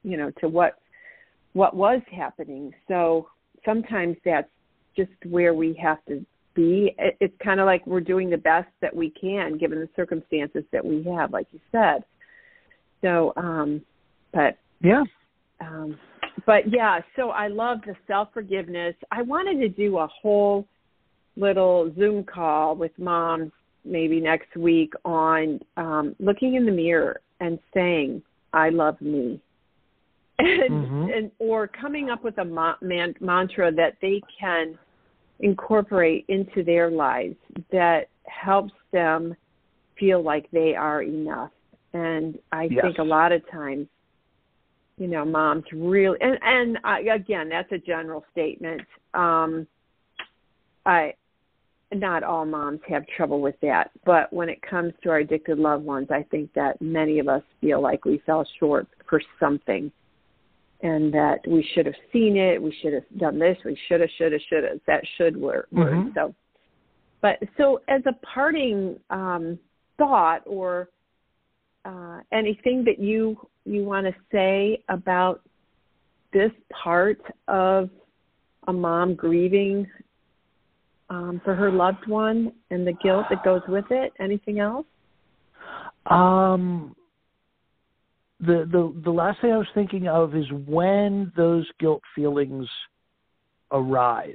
you 0.02 0.16
know, 0.16 0.32
to 0.40 0.48
what 0.48 0.78
what 1.52 1.76
was 1.76 2.00
happening. 2.10 2.72
So 2.88 3.28
sometimes 3.64 4.16
that's 4.24 4.48
just 4.96 5.10
where 5.24 5.54
we 5.54 5.78
have 5.82 6.04
to 6.06 6.24
be. 6.54 6.94
It's 6.98 7.34
kind 7.42 7.60
of 7.60 7.66
like 7.66 7.86
we're 7.86 8.00
doing 8.00 8.30
the 8.30 8.38
best 8.38 8.68
that 8.80 8.94
we 8.94 9.10
can 9.10 9.58
given 9.58 9.78
the 9.78 9.88
circumstances 9.96 10.64
that 10.72 10.84
we 10.84 11.04
have, 11.04 11.32
like 11.32 11.46
you 11.52 11.60
said. 11.72 12.04
So, 13.02 13.32
um, 13.36 13.82
but 14.32 14.58
yeah, 14.82 15.04
um, 15.60 15.98
but 16.46 16.70
yeah, 16.70 17.00
so 17.16 17.30
I 17.30 17.48
love 17.48 17.78
the 17.86 17.94
self 18.06 18.28
forgiveness. 18.32 18.94
I 19.10 19.22
wanted 19.22 19.60
to 19.60 19.68
do 19.68 19.98
a 19.98 20.06
whole 20.06 20.66
little 21.36 21.92
Zoom 21.98 22.24
call 22.24 22.76
with 22.76 22.92
moms 22.98 23.52
maybe 23.84 24.20
next 24.20 24.56
week 24.56 24.92
on 25.04 25.60
um, 25.76 26.14
looking 26.18 26.54
in 26.54 26.66
the 26.66 26.72
mirror 26.72 27.20
and 27.40 27.58
saying, 27.74 28.22
"I 28.52 28.70
love 28.70 29.00
me," 29.00 29.40
and, 30.46 30.70
mm-hmm. 30.86 31.10
and 31.12 31.30
or 31.38 31.66
coming 31.68 32.10
up 32.10 32.24
with 32.24 32.38
a 32.38 32.44
ma- 32.44 32.76
man- 32.80 33.14
mantra 33.20 33.72
that 33.72 33.96
they 34.00 34.20
can 34.38 34.78
incorporate 35.40 36.24
into 36.28 36.62
their 36.62 36.90
lives 36.90 37.36
that 37.72 38.08
helps 38.24 38.72
them 38.92 39.34
feel 39.98 40.22
like 40.22 40.50
they 40.50 40.74
are 40.74 41.02
enough. 41.02 41.50
And 41.92 42.38
I 42.52 42.68
yes. 42.70 42.82
think 42.82 42.98
a 42.98 43.02
lot 43.02 43.32
of 43.32 43.48
times 43.50 43.86
you 45.00 45.08
know 45.08 45.24
moms 45.24 45.64
really 45.72 46.18
and 46.20 46.38
and 46.42 46.78
I, 46.84 47.00
again 47.14 47.48
that's 47.48 47.72
a 47.72 47.78
general 47.78 48.22
statement 48.30 48.82
um 49.14 49.66
i 50.84 51.14
not 51.92 52.22
all 52.22 52.44
moms 52.44 52.80
have 52.86 53.04
trouble 53.16 53.40
with 53.40 53.54
that 53.62 53.90
but 54.04 54.30
when 54.30 54.50
it 54.50 54.60
comes 54.60 54.92
to 55.02 55.08
our 55.08 55.18
addicted 55.18 55.58
loved 55.58 55.84
ones 55.84 56.08
i 56.10 56.22
think 56.24 56.52
that 56.52 56.80
many 56.82 57.18
of 57.18 57.28
us 57.28 57.42
feel 57.62 57.80
like 57.80 58.04
we 58.04 58.22
fell 58.26 58.46
short 58.60 58.86
for 59.08 59.22
something 59.40 59.90
and 60.82 61.12
that 61.12 61.38
we 61.46 61.66
should 61.74 61.86
have 61.86 61.94
seen 62.12 62.36
it 62.36 62.60
we 62.60 62.74
should 62.80 62.92
have 62.92 63.04
done 63.18 63.38
this 63.38 63.56
we 63.64 63.76
should 63.88 64.00
have 64.00 64.10
should 64.16 64.32
have 64.32 64.40
should 64.48 64.64
have 64.64 64.78
that 64.86 65.02
should 65.16 65.36
word, 65.36 65.66
mm-hmm. 65.74 66.08
so 66.14 66.34
but 67.20 67.38
so 67.56 67.80
as 67.88 68.02
a 68.06 68.12
parting 68.24 68.98
um 69.10 69.58
thought 69.98 70.42
or 70.46 70.88
uh, 71.84 72.20
anything 72.32 72.84
that 72.84 72.98
you 72.98 73.36
you 73.64 73.84
want 73.84 74.06
to 74.06 74.14
say 74.32 74.82
about 74.88 75.42
this 76.32 76.50
part 76.82 77.20
of 77.48 77.90
a 78.68 78.72
mom 78.72 79.14
grieving 79.14 79.86
um, 81.08 81.40
for 81.44 81.54
her 81.54 81.70
loved 81.70 82.06
one 82.06 82.52
and 82.70 82.86
the 82.86 82.92
guilt 83.02 83.26
that 83.30 83.42
goes 83.44 83.62
with 83.68 83.84
it? 83.90 84.12
Anything 84.20 84.60
else? 84.60 84.86
Um, 86.06 86.94
the 88.40 88.68
the 88.70 88.94
the 89.04 89.10
last 89.10 89.40
thing 89.40 89.52
I 89.52 89.58
was 89.58 89.66
thinking 89.74 90.08
of 90.08 90.34
is 90.34 90.46
when 90.66 91.32
those 91.36 91.66
guilt 91.78 92.02
feelings 92.14 92.68
arise 93.70 94.34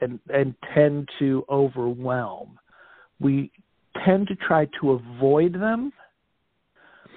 and 0.00 0.18
and 0.32 0.54
tend 0.74 1.08
to 1.18 1.44
overwhelm. 1.48 2.58
We 3.20 3.50
tend 4.04 4.28
to 4.28 4.34
try 4.36 4.68
to 4.80 4.92
avoid 4.92 5.54
them 5.54 5.92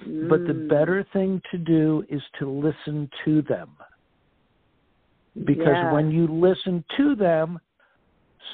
but 0.04 0.46
the 0.46 0.52
mm. 0.52 0.68
better 0.68 1.06
thing 1.12 1.40
to 1.50 1.58
do 1.58 2.04
is 2.08 2.22
to 2.38 2.48
listen 2.48 3.10
to 3.24 3.42
them. 3.42 3.70
Because 5.34 5.66
yeah. 5.74 5.92
when 5.92 6.10
you 6.10 6.26
listen 6.26 6.84
to 6.96 7.14
them, 7.14 7.58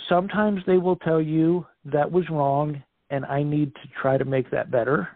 sometimes 0.08 0.62
they 0.66 0.78
will 0.78 0.96
tell 0.96 1.20
you 1.20 1.66
that 1.84 2.10
was 2.10 2.24
wrong 2.30 2.82
and 3.10 3.24
I 3.26 3.42
need 3.42 3.74
to 3.74 3.88
try 4.00 4.16
to 4.16 4.24
make 4.24 4.50
that 4.50 4.70
better. 4.70 5.08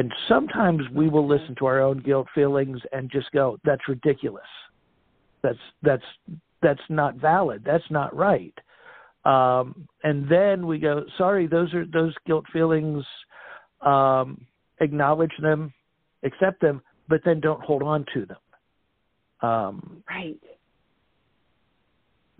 And 0.00 0.10
sometimes 0.30 0.80
we 0.94 1.10
will 1.10 1.28
listen 1.28 1.54
to 1.58 1.66
our 1.66 1.82
own 1.82 1.98
guilt 1.98 2.26
feelings 2.34 2.80
and 2.90 3.10
just 3.10 3.30
go, 3.32 3.58
that's 3.66 3.86
ridiculous. 3.86 4.46
That's 5.42 5.58
that's 5.82 6.02
that's 6.62 6.80
not 6.88 7.16
valid. 7.16 7.62
That's 7.66 7.84
not 7.90 8.16
right. 8.16 8.54
Um, 9.26 9.86
and 10.02 10.26
then 10.26 10.66
we 10.66 10.78
go, 10.78 11.04
sorry, 11.18 11.46
those 11.46 11.74
are 11.74 11.84
those 11.84 12.14
guilt 12.26 12.46
feelings 12.50 13.04
um, 13.82 14.46
acknowledge 14.80 15.34
them, 15.42 15.70
accept 16.22 16.62
them, 16.62 16.80
but 17.10 17.20
then 17.26 17.38
don't 17.38 17.62
hold 17.62 17.82
on 17.82 18.06
to 18.14 18.24
them. 18.24 18.38
Um, 19.42 20.02
right. 20.08 20.40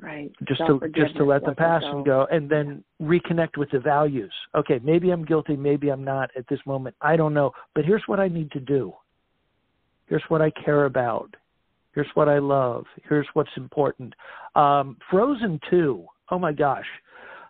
Right. 0.00 0.32
Just 0.48 0.60
to 0.60 0.80
just 0.94 1.16
to 1.16 1.24
let 1.24 1.44
them 1.44 1.54
pass 1.54 1.82
and 1.84 2.04
go, 2.04 2.26
and 2.30 2.48
then 2.48 2.82
reconnect 3.02 3.58
with 3.58 3.70
the 3.70 3.78
values. 3.78 4.32
Okay, 4.54 4.80
maybe 4.82 5.10
I'm 5.10 5.24
guilty, 5.24 5.56
maybe 5.56 5.90
I'm 5.90 6.04
not 6.04 6.30
at 6.36 6.46
this 6.48 6.60
moment. 6.64 6.96
I 7.02 7.16
don't 7.16 7.34
know, 7.34 7.52
but 7.74 7.84
here's 7.84 8.02
what 8.06 8.18
I 8.18 8.28
need 8.28 8.50
to 8.52 8.60
do. 8.60 8.94
Here's 10.06 10.22
what 10.28 10.40
I 10.40 10.50
care 10.50 10.86
about. 10.86 11.34
Here's 11.94 12.08
what 12.14 12.28
I 12.28 12.38
love. 12.38 12.86
Here's 13.08 13.26
what's 13.34 13.50
important. 13.56 14.14
Um, 14.54 14.96
Frozen 15.10 15.60
two. 15.68 16.06
Oh 16.30 16.38
my 16.38 16.52
gosh. 16.52 16.86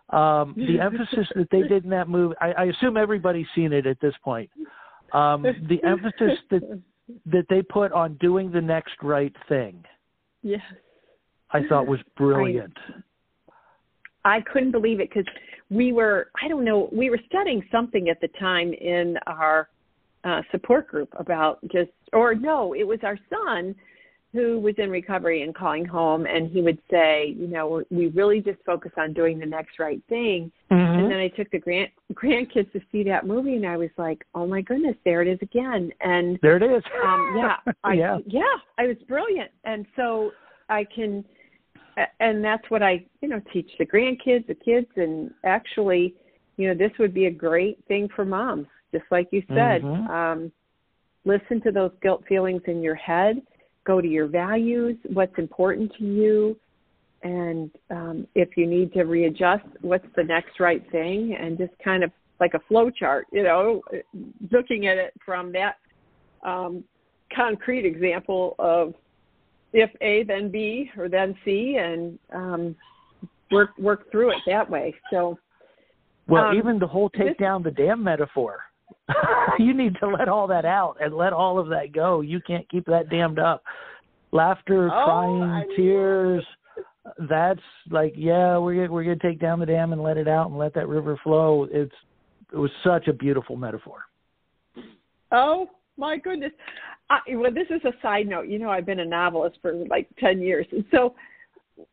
Um, 0.09 0.53
the 0.57 0.79
emphasis 0.79 1.27
that 1.35 1.47
they 1.51 1.61
did 1.61 1.85
in 1.85 1.89
that 1.91 2.09
movie, 2.09 2.35
I, 2.41 2.51
I 2.51 2.63
assume 2.65 2.97
everybody's 2.97 3.47
seen 3.55 3.71
it 3.71 3.85
at 3.85 3.99
this 4.01 4.13
point. 4.23 4.49
Um, 5.13 5.43
the 5.43 5.81
emphasis 5.83 6.37
that 6.49 6.81
that 7.25 7.45
they 7.49 7.61
put 7.61 7.91
on 7.93 8.15
doing 8.15 8.51
the 8.51 8.61
next 8.61 8.95
right 9.01 9.35
thing. 9.47 9.83
Yes. 10.43 10.61
I 11.53 11.61
thought 11.67 11.87
was 11.87 11.99
brilliant. 12.15 12.77
I, 14.23 14.37
I 14.37 14.41
couldn't 14.41 14.71
believe 14.71 14.99
it 14.99 15.09
because 15.09 15.25
we 15.71 15.93
were 15.93 16.29
I 16.43 16.47
don't 16.47 16.65
know 16.65 16.89
we 16.91 17.09
were 17.09 17.19
studying 17.27 17.63
something 17.71 18.09
at 18.09 18.19
the 18.21 18.27
time 18.39 18.73
in 18.73 19.17
our 19.25 19.69
uh, 20.23 20.41
support 20.51 20.87
group 20.87 21.09
about 21.17 21.59
just 21.71 21.89
or 22.13 22.35
no 22.35 22.73
it 22.75 22.83
was 22.83 22.99
our 23.03 23.17
son 23.29 23.73
who 24.33 24.59
was 24.59 24.75
in 24.77 24.89
recovery 24.89 25.41
and 25.41 25.53
calling 25.53 25.83
home 25.83 26.25
and 26.25 26.51
he 26.51 26.61
would 26.61 26.77
say 26.91 27.33
you 27.37 27.47
know 27.47 27.83
we 27.89 28.07
really 28.07 28.41
just 28.41 28.59
focus 28.65 28.91
on 28.97 29.13
doing 29.13 29.39
the 29.39 29.45
next 29.45 29.79
right 29.79 30.01
thing. 30.09 30.51
Mm-hmm. 30.71 30.99
and 30.99 31.11
then 31.11 31.19
i 31.19 31.29
took 31.29 31.49
the 31.51 31.59
grand 31.59 31.89
grandkids 32.13 32.71
to 32.73 32.81
see 32.91 33.03
that 33.03 33.25
movie 33.25 33.55
and 33.55 33.65
i 33.65 33.77
was 33.77 33.89
like 33.97 34.23
oh 34.35 34.45
my 34.45 34.61
goodness 34.61 34.95
there 35.05 35.21
it 35.21 35.27
is 35.27 35.39
again. 35.41 35.91
And 36.01 36.37
there 36.41 36.57
it 36.57 36.63
is. 36.63 36.83
um 37.03 37.35
yeah 37.37 37.55
I, 37.83 37.93
yeah. 37.93 38.17
yeah 38.27 38.55
i 38.77 38.87
was 38.87 38.97
brilliant. 39.07 39.51
And 39.63 39.85
so 39.95 40.31
i 40.69 40.85
can 40.93 41.23
and 42.19 42.43
that's 42.43 42.69
what 42.69 42.83
i 42.83 43.03
you 43.21 43.27
know 43.27 43.41
teach 43.51 43.69
the 43.79 43.85
grandkids 43.85 44.45
the 44.47 44.55
kids 44.55 44.87
and 44.95 45.31
actually 45.43 46.15
you 46.61 46.67
know, 46.67 46.75
this 46.75 46.91
would 46.99 47.13
be 47.13 47.25
a 47.25 47.31
great 47.31 47.83
thing 47.87 48.07
for 48.15 48.23
moms, 48.23 48.67
just 48.91 49.05
like 49.09 49.27
you 49.31 49.41
said. 49.47 49.81
Mhm. 49.81 50.09
Um, 50.09 50.51
listen 51.25 51.59
to 51.61 51.71
those 51.71 51.91
guilt 52.01 52.23
feelings 52.27 52.61
in 52.65 52.83
your 52.83 52.93
head. 52.93 53.41
Go 53.83 53.99
to 53.99 54.07
your 54.07 54.27
values, 54.27 54.95
what's 55.11 55.37
important 55.39 55.91
to 55.95 56.03
you, 56.03 56.59
and 57.23 57.71
um, 57.89 58.27
if 58.35 58.55
you 58.57 58.67
need 58.67 58.93
to 58.93 59.05
readjust, 59.05 59.65
what's 59.81 60.05
the 60.15 60.23
next 60.23 60.59
right 60.59 60.87
thing, 60.91 61.35
and 61.35 61.57
just 61.57 61.73
kind 61.79 62.03
of 62.03 62.11
like 62.39 62.53
a 62.53 62.59
flow 62.67 62.91
chart, 62.91 63.25
you 63.31 63.41
know, 63.41 63.81
looking 64.51 64.85
at 64.85 64.97
it 64.99 65.13
from 65.25 65.51
that 65.53 65.77
um, 66.43 66.83
concrete 67.35 67.85
example 67.85 68.55
of 68.59 68.93
if 69.73 69.89
A, 70.01 70.23
then 70.23 70.51
B, 70.51 70.89
or 70.97 71.07
then 71.09 71.35
C, 71.45 71.77
and 71.79 72.19
um, 72.33 72.75
work 73.51 73.69
work 73.77 74.11
through 74.11 74.31
it 74.31 74.37
that 74.47 74.69
way. 74.69 74.93
So, 75.11 75.37
Well, 76.27 76.45
um, 76.45 76.57
even 76.57 76.79
the 76.79 76.87
whole 76.87 77.09
take 77.09 77.29
this- 77.29 77.37
down 77.37 77.63
the 77.63 77.71
dam 77.71 78.03
metaphor. 78.03 78.59
you 79.59 79.73
need 79.73 79.95
to 79.99 80.07
let 80.07 80.27
all 80.29 80.47
that 80.47 80.65
out 80.65 80.97
and 81.01 81.13
let 81.13 81.33
all 81.33 81.57
of 81.59 81.67
that 81.69 81.91
go. 81.93 82.21
You 82.21 82.39
can't 82.41 82.67
keep 82.69 82.85
that 82.85 83.09
dammed 83.09 83.39
up. 83.39 83.63
Laughter, 84.31 84.89
Oh, 84.93 85.05
crying, 85.05 85.43
I 85.43 85.65
tears. 85.75 86.45
That's 87.29 87.59
like, 87.89 88.13
yeah, 88.15 88.57
we're 88.57 88.75
gonna, 88.75 88.91
we're 88.91 89.03
gonna 89.03 89.15
take 89.17 89.39
down 89.39 89.59
the 89.59 89.65
dam 89.65 89.91
and 89.91 90.01
let 90.03 90.17
it 90.17 90.27
out 90.27 90.47
and 90.49 90.57
let 90.57 90.73
that 90.75 90.87
river 90.87 91.19
flow. 91.23 91.67
It's 91.71 91.93
it 92.53 92.57
was 92.57 92.71
such 92.83 93.07
a 93.07 93.13
beautiful 93.13 93.55
metaphor. 93.55 94.03
Oh 95.31 95.69
my 95.97 96.17
goodness. 96.17 96.51
I, 97.11 97.35
well, 97.35 97.51
this 97.53 97.67
is 97.69 97.83
a 97.83 97.91
side 98.01 98.27
note. 98.27 98.47
You 98.47 98.57
know, 98.59 98.69
I've 98.69 98.85
been 98.85 99.01
a 99.01 99.05
novelist 99.05 99.57
for 99.61 99.73
like 99.73 100.07
10 100.19 100.41
years. 100.41 100.65
And 100.71 100.85
so 100.91 101.13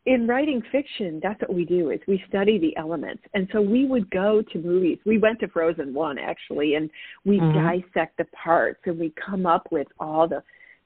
in 0.07 0.29
writing 0.29 0.63
fiction, 0.71 1.19
that's 1.23 1.41
what 1.41 1.53
we 1.53 1.65
do 1.65 1.91
is 1.91 1.99
we 2.07 2.23
study 2.29 2.59
the 2.59 2.77
elements. 2.77 3.23
And 3.35 3.49
so 3.53 3.61
we 3.61 3.85
would 3.87 4.09
go 4.11 4.43
to 4.53 4.59
movies. 4.59 4.99
We 5.05 5.19
went 5.19 5.41
to 5.41 5.49
Frozen 5.49 5.93
1 5.93 6.19
actually 6.19 6.75
and 6.77 6.89
we 7.25 7.41
Mhm. 7.41 7.55
dissect 7.55 8.17
the 8.19 8.27
parts 8.27 8.81
and 8.85 8.99
we 8.99 9.11
come 9.11 9.45
up 9.47 9.71
with 9.73 9.89
all 9.99 10.29
the 10.29 10.43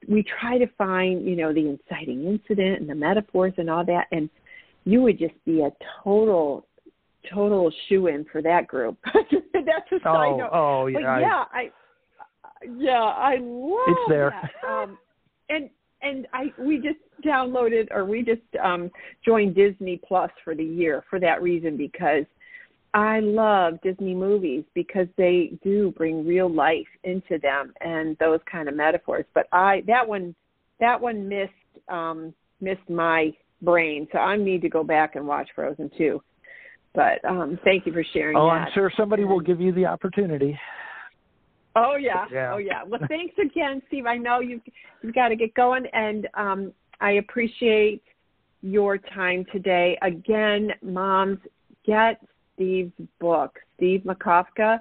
we 0.09 0.25
try 0.25 0.59
to 0.59 0.67
find, 0.77 1.25
you 1.25 1.37
know, 1.37 1.53
the 1.53 1.69
inciting 1.69 2.25
incident 2.25 2.81
and 2.81 2.89
the 2.91 2.95
metaphors 2.95 3.53
and 3.59 3.71
all 3.71 3.85
that 3.85 4.09
and 4.11 4.29
you 4.85 5.01
would 5.03 5.17
just 5.19 5.35
be 5.45 5.61
a 5.63 5.71
total 6.03 6.67
total 7.33 7.71
shoe 7.87 8.09
in 8.09 8.25
for 8.25 8.43
that 8.43 8.67
group. 8.67 8.97
that's 9.15 9.93
a 9.93 10.01
side 10.01 10.33
Oh, 10.33 10.37
note. 10.37 10.51
oh 10.53 10.91
But 10.93 11.03
yeah. 11.03 11.45
I- 11.53 11.59
I 11.61 11.71
yeah, 12.77 13.03
I 13.03 13.39
love 13.41 13.89
It's 13.89 14.09
there. 14.09 14.51
Um, 14.69 14.99
and 15.49 15.71
and 16.03 16.27
I 16.33 16.53
we 16.59 16.77
just 16.77 16.99
downloaded 17.25 17.89
or 17.91 18.05
we 18.05 18.23
just 18.23 18.41
um 18.63 18.91
joined 19.25 19.55
Disney 19.55 20.01
Plus 20.07 20.31
for 20.45 20.55
the 20.55 20.65
year 20.65 21.05
for 21.09 21.21
that 21.21 21.43
reason 21.43 21.77
because 21.77 22.25
I 22.95 23.21
love 23.21 23.81
Disney 23.83 24.15
movies 24.15 24.65
because 24.75 25.07
they 25.17 25.53
do 25.63 25.93
bring 25.97 26.27
real 26.27 26.53
life 26.53 26.87
into 27.05 27.39
them 27.39 27.73
and 27.81 28.17
those 28.19 28.41
kind 28.51 28.69
of 28.69 28.77
metaphors. 28.77 29.25
But 29.35 29.47
I 29.53 29.83
that 29.87 30.07
one 30.07 30.35
that 30.81 31.01
one 31.01 31.29
missed 31.29 31.53
um 31.89 32.35
missed 32.61 32.89
my 32.89 33.33
brain, 33.63 34.09
so 34.13 34.19
I 34.19 34.37
need 34.37 34.63
to 34.63 34.69
go 34.69 34.85
back 34.85 35.17
and 35.17 35.27
watch 35.27 35.49
Frozen 35.55 35.91
two. 35.97 36.23
But 36.95 37.25
um 37.25 37.59
thank 37.65 37.87
you 37.87 37.93
for 37.93 38.05
sharing 38.13 38.37
oh, 38.37 38.47
that. 38.47 38.53
I'm 38.53 38.69
sure 38.75 38.93
somebody 38.97 39.25
will 39.25 39.41
give 39.41 39.61
you 39.61 39.73
the 39.73 39.87
opportunity. 39.87 40.59
Oh 41.77 41.97
yeah. 41.97 42.27
Yeah. 42.31 42.53
Oh 42.55 42.59
yeah. 42.59 42.83
Well, 42.87 43.01
thanks 43.09 43.35
again, 43.39 43.83
Steve. 43.89 44.07
I 44.07 44.17
know 44.17 44.41
you've 44.41 44.61
you've 45.03 45.15
got 45.15 45.29
to 45.29 45.37
get 45.37 45.55
going, 45.55 45.87
and 45.93 46.29
um, 46.35 46.73
I 47.01 47.13
appreciate 47.13 48.03
your 48.63 48.99
time 48.99 49.45
today. 49.53 49.99
Again, 50.03 50.71
moms, 50.83 51.39
get 51.87 52.21
Steve's 52.55 52.93
book, 53.21 53.59
Steve 53.77 54.03
Makofka, 54.03 54.81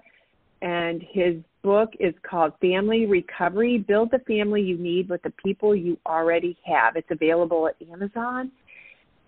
and 0.61 1.01
his 1.11 1.35
book 1.63 1.91
is 1.99 2.13
called 2.29 2.53
Family 2.59 3.05
Recovery: 3.05 3.77
Build 3.77 4.11
the 4.11 4.19
Family 4.19 4.61
You 4.61 4.77
Need 4.77 5.09
with 5.09 5.21
the 5.23 5.33
People 5.43 5.75
You 5.75 5.97
Already 6.05 6.57
Have. 6.65 6.97
It's 6.97 7.09
available 7.09 7.67
at 7.67 7.75
Amazon, 7.89 8.51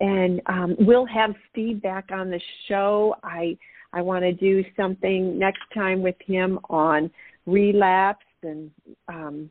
and 0.00 0.42
um, 0.46 0.76
we'll 0.80 1.06
have 1.06 1.34
Steve 1.50 1.82
back 1.82 2.10
on 2.12 2.30
the 2.30 2.40
show. 2.68 3.16
I 3.22 3.56
I 3.94 4.02
want 4.02 4.22
to 4.22 4.32
do 4.32 4.64
something 4.76 5.38
next 5.38 5.62
time 5.72 6.02
with 6.02 6.16
him 6.26 6.58
on 6.68 7.10
relapse 7.46 8.24
and 8.42 8.70
um 9.08 9.50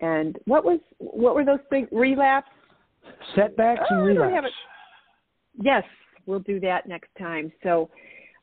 and 0.00 0.38
what 0.46 0.64
was 0.64 0.80
what 0.98 1.34
were 1.34 1.44
those 1.44 1.58
things 1.68 1.88
relapse? 1.92 2.48
Setbacks 3.34 3.82
Oh, 3.90 3.94
and 3.94 4.10
I 4.10 4.14
don't 4.14 4.32
have 4.32 4.44
relapse. 4.44 4.54
yes 5.60 5.84
we'll 6.26 6.40
do 6.40 6.60
that 6.60 6.88
next 6.88 7.10
time. 7.18 7.52
So 7.62 7.90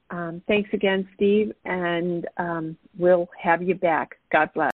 um 0.10 0.42
thanks 0.48 0.70
again 0.74 1.08
steve 1.16 1.52
and 1.66 2.28
um 2.38 2.78
we'll 2.98 3.28
have 3.42 3.62
you 3.62 3.76
back. 3.76 4.18
God 4.32 4.50
bless 4.54 4.66